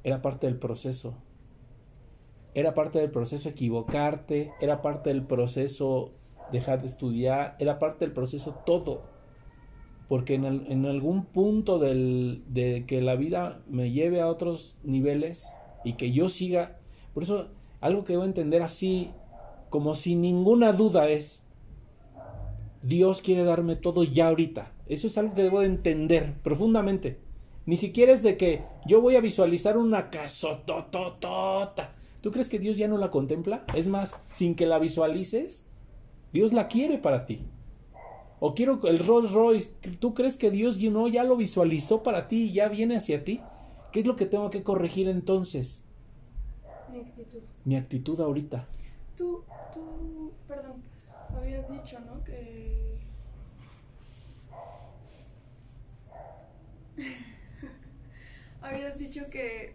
[0.04, 1.14] Era parte del proceso.
[2.54, 6.12] Era parte del proceso equivocarte, era parte del proceso
[6.50, 9.17] dejar de estudiar, era parte del proceso todo.
[10.08, 15.52] Porque en, algún punto de que la vida me lleve a otros niveles
[15.84, 16.78] y que yo siga,
[17.12, 17.48] por eso
[17.80, 19.10] algo que debo entender así,
[19.70, 21.44] como sin ninguna duda es,
[22.82, 24.72] Dios quiere darme todo ya ahorita.
[24.86, 27.18] Eso es algo que debo de entender profundamente.
[27.66, 31.92] Ni siquiera es de que yo voy a visualizar una casotototota.
[32.22, 33.64] Tú ¿Tú crees que Dios ya no la contempla?
[33.74, 35.66] Es más, sin que la visualices,
[36.32, 37.46] Dios la quiere para ti.
[38.40, 42.28] O quiero el Rolls Royce, ¿tú crees que Dios you know, ya lo visualizó para
[42.28, 43.40] ti y ya viene hacia ti?
[43.92, 45.84] ¿Qué es lo que tengo que corregir entonces?
[46.92, 47.40] Mi actitud.
[47.64, 48.66] Mi actitud ahorita.
[49.16, 49.42] Tú,
[49.74, 50.82] tú, perdón,
[51.36, 52.22] habías dicho, ¿no?
[52.22, 52.98] Que...
[58.62, 59.74] habías dicho que,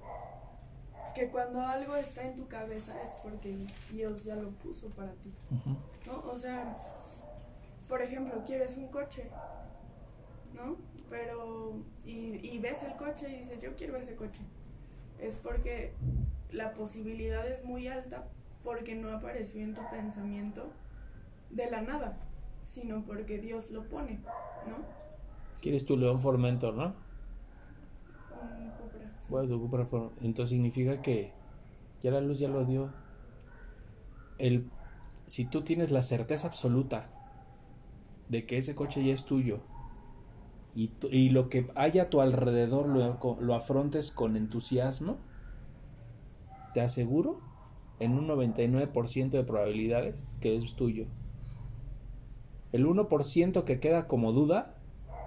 [1.15, 3.57] que cuando algo está en tu cabeza es porque
[3.91, 5.33] Dios ya lo puso para ti.
[6.05, 6.31] ¿no?
[6.31, 6.77] O sea,
[7.87, 9.29] por ejemplo, quieres un coche,
[10.53, 10.77] ¿no?
[11.09, 11.73] Pero,
[12.05, 14.41] y, y ves el coche y dices, yo quiero ese coche.
[15.19, 15.93] Es porque
[16.51, 18.25] la posibilidad es muy alta
[18.63, 20.71] porque no apareció en tu pensamiento
[21.49, 22.17] de la nada,
[22.63, 24.19] sino porque Dios lo pone,
[24.67, 24.77] ¿no?
[25.61, 26.95] Quieres tu león formentor, ¿no?
[28.41, 29.27] Un Cupra, sí.
[29.29, 29.87] Bueno, tu Cupra
[30.21, 31.31] Entonces significa que
[32.01, 32.91] ya la luz ya lo dio.
[34.37, 34.69] El,
[35.27, 37.09] si tú tienes la certeza absoluta
[38.29, 39.59] de que ese coche ya es tuyo
[40.75, 45.17] y, y lo que haya a tu alrededor lo, lo afrontes con entusiasmo,
[46.73, 47.39] te aseguro
[47.99, 51.05] en un 99% de probabilidades que es tuyo.
[52.71, 54.75] El 1% que queda como duda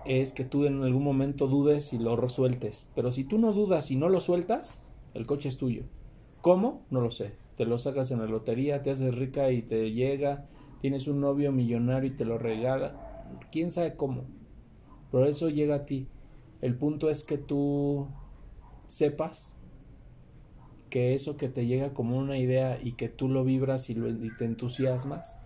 [0.04, 2.90] es que tú en algún momento dudes y lo resueltes.
[2.96, 4.82] Pero si tú no dudas y no lo sueltas,
[5.14, 5.84] el coche es tuyo.
[6.40, 6.82] ¿Cómo?
[6.90, 7.34] No lo sé.
[7.56, 10.46] Te lo sacas en la lotería, te haces rica y te llega,
[10.80, 12.94] tienes un novio millonario y te lo regala.
[13.50, 14.24] ¿Quién sabe cómo?
[15.10, 16.06] Pero eso llega a ti.
[16.62, 18.06] El punto es que tú
[18.86, 19.54] sepas
[20.90, 24.08] que eso que te llega como una idea y que tú lo vibras y, lo-
[24.36, 25.38] te entusiasmas,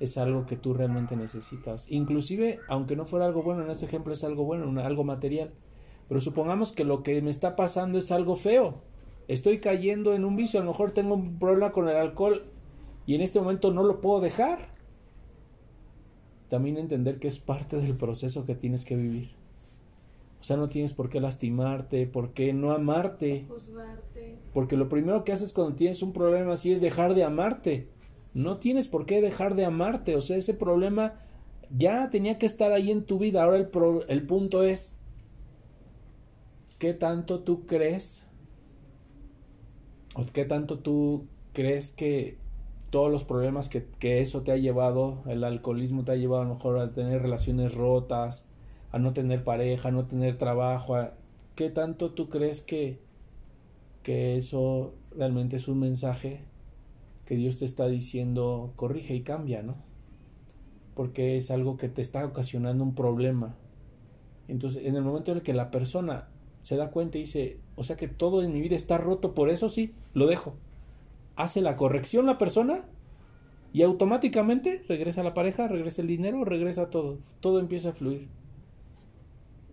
[0.00, 1.90] es algo que tú realmente necesitas.
[1.90, 5.50] Inclusive, aunque no fuera algo bueno, en este ejemplo es algo bueno, algo material.
[6.08, 8.80] Pero supongamos que lo que me está pasando es algo feo.
[9.28, 12.44] Estoy cayendo en un vicio, a lo mejor tengo un problema con el alcohol
[13.08, 14.68] y en este momento no lo puedo dejar.
[16.50, 19.30] También entender que es parte del proceso que tienes que vivir.
[20.40, 23.46] O sea, no tienes por qué lastimarte, por qué no amarte.
[23.48, 24.36] Juzgarte.
[24.52, 27.88] Porque lo primero que haces cuando tienes un problema así es dejar de amarte.
[28.34, 30.14] No tienes por qué dejar de amarte.
[30.14, 31.14] O sea, ese problema
[31.74, 33.42] ya tenía que estar ahí en tu vida.
[33.42, 34.98] Ahora el, pro- el punto es,
[36.78, 38.26] ¿qué tanto tú crees?
[40.14, 42.36] ¿O qué tanto tú crees que
[42.90, 46.46] todos los problemas que, que eso te ha llevado, el alcoholismo te ha llevado a
[46.46, 48.46] lo mejor a tener relaciones rotas,
[48.92, 51.14] a no tener pareja, a no tener trabajo, a-
[51.56, 52.98] ¿qué tanto tú crees que,
[54.02, 56.40] que eso realmente es un mensaje
[57.26, 59.76] que Dios te está diciendo corrige y cambia, ¿no?
[60.94, 63.54] Porque es algo que te está ocasionando un problema.
[64.48, 66.28] Entonces, en el momento en el que la persona
[66.62, 69.50] se da cuenta y dice, o sea que todo en mi vida está roto, por
[69.50, 70.54] eso sí, lo dejo.
[71.38, 72.84] Hace la corrección la persona
[73.72, 77.18] y automáticamente regresa la pareja, regresa el dinero, regresa todo.
[77.38, 78.26] Todo empieza a fluir.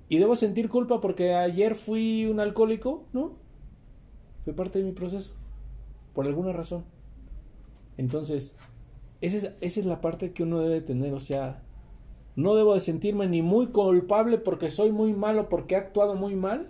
[0.08, 3.32] Y debo sentir culpa porque ayer fui un alcohólico, ¿no?
[4.44, 5.34] Fue parte de mi proceso.
[6.14, 6.86] Por alguna razón.
[7.98, 8.56] Entonces,
[9.22, 11.16] esa es, esa es la parte que uno debe tener.
[11.16, 11.64] O sea,
[12.36, 16.36] no debo de sentirme ni muy culpable porque soy muy malo, porque he actuado muy
[16.36, 16.70] mal.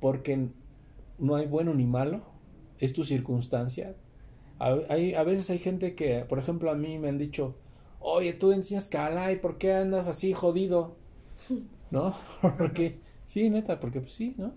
[0.00, 0.48] Porque
[1.18, 2.31] no hay bueno ni malo.
[2.82, 3.96] Es tu circunstancia.
[4.60, 7.56] A, hay- a veces hay gente que, por ejemplo, a mí me han dicho,
[8.00, 10.96] oye, tú enseñas Calai, ¿por qué andas así jodido?
[11.92, 12.14] ¿No?
[12.58, 14.54] porque, sí, neta, porque pues, sí, ¿no?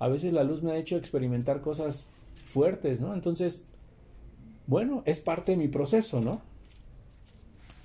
[0.00, 2.10] A veces la luz me ha hecho experimentar cosas
[2.46, 3.14] fuertes, ¿no?
[3.14, 3.66] Entonces,
[4.66, 6.40] bueno, es parte de mi proceso, ¿no?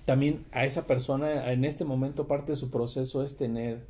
[0.06, 3.86] También a esa persona en este momento parte de su proceso es tener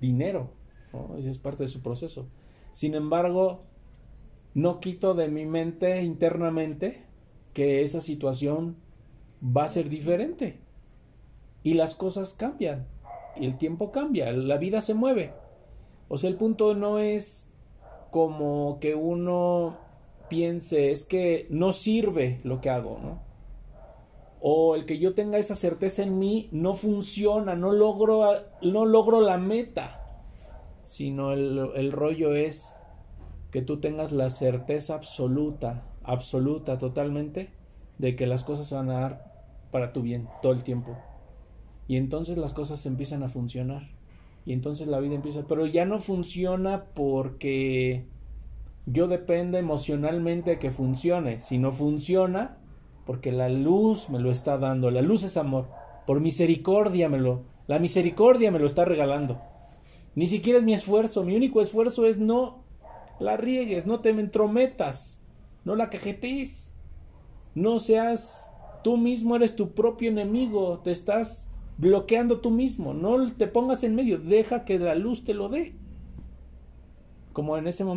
[0.00, 0.50] dinero,
[0.92, 1.16] ¿no?
[1.16, 2.26] Esa es parte de su proceso.
[2.72, 3.62] Sin embargo,
[4.54, 7.04] no quito de mi mente internamente
[7.54, 8.76] que esa situación
[9.44, 10.58] va a ser diferente.
[11.62, 12.86] Y las cosas cambian.
[13.36, 14.32] Y el tiempo cambia.
[14.32, 15.32] La vida se mueve.
[16.08, 17.50] O sea, el punto no es
[18.10, 19.78] como que uno
[20.28, 23.22] piense, es que no sirve lo que hago, ¿no?
[24.40, 28.24] O el que yo tenga esa certeza en mí no funciona, no logro,
[28.60, 30.00] no logro la meta.
[30.82, 32.74] Sino el, el rollo es
[33.52, 37.50] que tú tengas la certeza absoluta, absoluta, totalmente,
[37.98, 39.32] de que las cosas se van a dar
[39.70, 40.96] para tu bien todo el tiempo.
[41.86, 43.90] Y entonces las cosas empiezan a funcionar.
[44.46, 45.44] Y entonces la vida empieza.
[45.46, 48.06] Pero ya no funciona porque
[48.86, 51.42] yo depende emocionalmente de que funcione.
[51.42, 52.56] Si no funciona,
[53.04, 54.90] porque la luz me lo está dando.
[54.90, 55.68] La luz es amor.
[56.06, 57.42] Por misericordia me lo.
[57.66, 59.42] La misericordia me lo está regalando.
[60.14, 61.22] Ni siquiera es mi esfuerzo.
[61.22, 62.61] Mi único esfuerzo es no
[63.22, 65.22] la riegues, no te me entrometas.
[65.64, 66.70] No la cajetees.
[67.54, 68.50] No seas
[68.82, 70.80] tú mismo, eres tu propio enemigo.
[70.80, 71.48] Te estás
[71.78, 72.94] bloqueando tú mismo.
[72.94, 74.18] No te pongas en medio.
[74.18, 75.74] Deja que la luz te lo dé.
[77.32, 77.90] Como en ese momento.